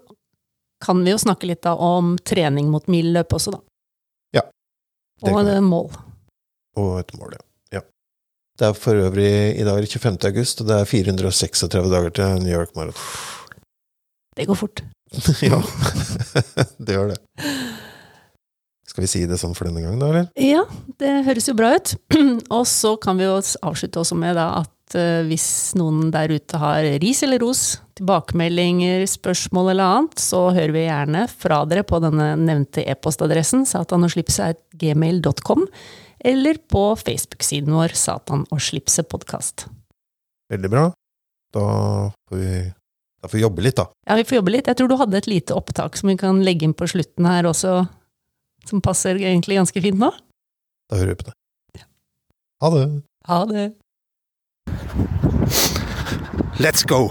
kan 0.82 1.04
vi 1.04 1.12
jo 1.12 1.18
snakke 1.18 1.48
litt 1.48 1.62
da 1.62 1.74
om 1.76 2.18
trening 2.18 2.70
mot 2.70 2.86
mildløp 2.88 3.30
også, 3.34 3.52
da. 3.54 3.60
Og 5.25 5.41
et 5.41 5.49
det 5.49 5.58
mål. 5.63 5.89
Og 6.79 6.99
et 7.01 7.12
mål, 7.19 7.36
ja. 7.36 7.79
ja. 7.79 7.82
Det 8.60 8.69
er 8.69 8.77
for 8.77 9.01
øvrig 9.08 9.32
i 9.60 9.65
dag 9.67 9.82
er 9.82 9.89
25. 9.89 10.19
august, 10.32 10.62
og 10.62 10.69
det 10.69 10.79
er 10.79 10.89
436 10.93 11.91
dager 11.91 12.15
til 12.15 12.39
New 12.45 12.55
York 12.55 12.75
Marathon. 12.75 13.03
Det 14.38 14.47
går 14.47 14.55
fort. 14.55 14.84
ja, 15.49 15.60
det 16.86 16.95
gjør 16.95 17.12
det. 17.12 17.19
Skal 18.89 19.03
vi 19.03 19.10
si 19.12 19.25
det 19.29 19.38
sånn 19.41 19.55
for 19.58 19.69
denne 19.69 19.84
gangen, 19.84 20.01
da, 20.01 20.10
eller? 20.10 20.29
Ja, 20.39 20.63
det 21.01 21.12
høres 21.27 21.49
jo 21.49 21.58
bra 21.58 21.75
ut. 21.75 21.93
og 22.58 22.63
så 22.69 22.95
kan 23.01 23.19
vi 23.19 23.27
jo 23.27 23.36
avslutte 23.38 24.01
også 24.01 24.17
med 24.17 24.38
da 24.39 24.47
at 24.63 24.97
eh, 24.97 25.21
hvis 25.27 25.75
noen 25.77 26.10
der 26.13 26.34
ute 26.34 26.62
har 26.62 26.88
ris 27.03 27.21
eller 27.27 27.41
ros, 27.43 27.63
tilbakemeldinger, 28.00 29.04
spørsmål 29.10 29.74
eller 29.74 29.84
annet, 29.96 30.20
så 30.22 30.50
hører 30.56 30.74
vi 30.76 30.86
gjerne 30.86 31.26
fra 31.32 31.62
dere 31.70 31.84
på 31.88 32.00
denne 32.04 32.32
nevnte 32.40 32.84
e-postadressen 32.88 33.66
Satan 33.68 34.06
og 34.08 34.14
slipset 34.14 34.62
gmail.com, 34.80 35.66
eller 36.20 36.60
på 36.72 36.84
Facebook-siden 37.00 37.76
vår 37.76 37.96
Satan 38.00 38.46
og 38.50 38.64
slipset 38.64 39.10
podkast. 39.12 39.68
Veldig 40.52 40.72
bra. 40.72 40.86
Da 41.54 41.66
får 42.30 42.42
vi, 42.42 42.54
da 43.22 43.30
får 43.30 43.38
vi 43.38 43.44
jobbe 43.44 43.66
litt, 43.66 43.78
da. 43.80 43.90
Ja, 44.08 44.18
vi 44.20 44.26
får 44.28 44.40
jobbe 44.40 44.56
litt. 44.56 44.70
Jeg 44.70 44.80
tror 44.80 44.90
du 44.92 44.98
hadde 45.00 45.20
et 45.20 45.30
lite 45.30 45.58
opptak 45.58 46.00
som 46.00 46.12
vi 46.12 46.18
kan 46.20 46.44
legge 46.46 46.68
inn 46.68 46.78
på 46.78 46.88
slutten 46.90 47.28
her 47.30 47.50
også, 47.50 47.84
som 48.70 48.84
passer 48.86 49.20
egentlig 49.20 49.60
ganske 49.60 49.84
fint 49.84 50.00
nå. 50.00 50.12
Da 50.90 51.02
hører 51.02 51.14
vi 51.14 51.20
på 51.24 51.30
det. 51.30 51.36
Ha 52.60 52.72
det. 52.76 52.86
Ha 53.30 53.44
det. 53.50 53.68
Let's 56.60 56.84
go! 56.84 57.08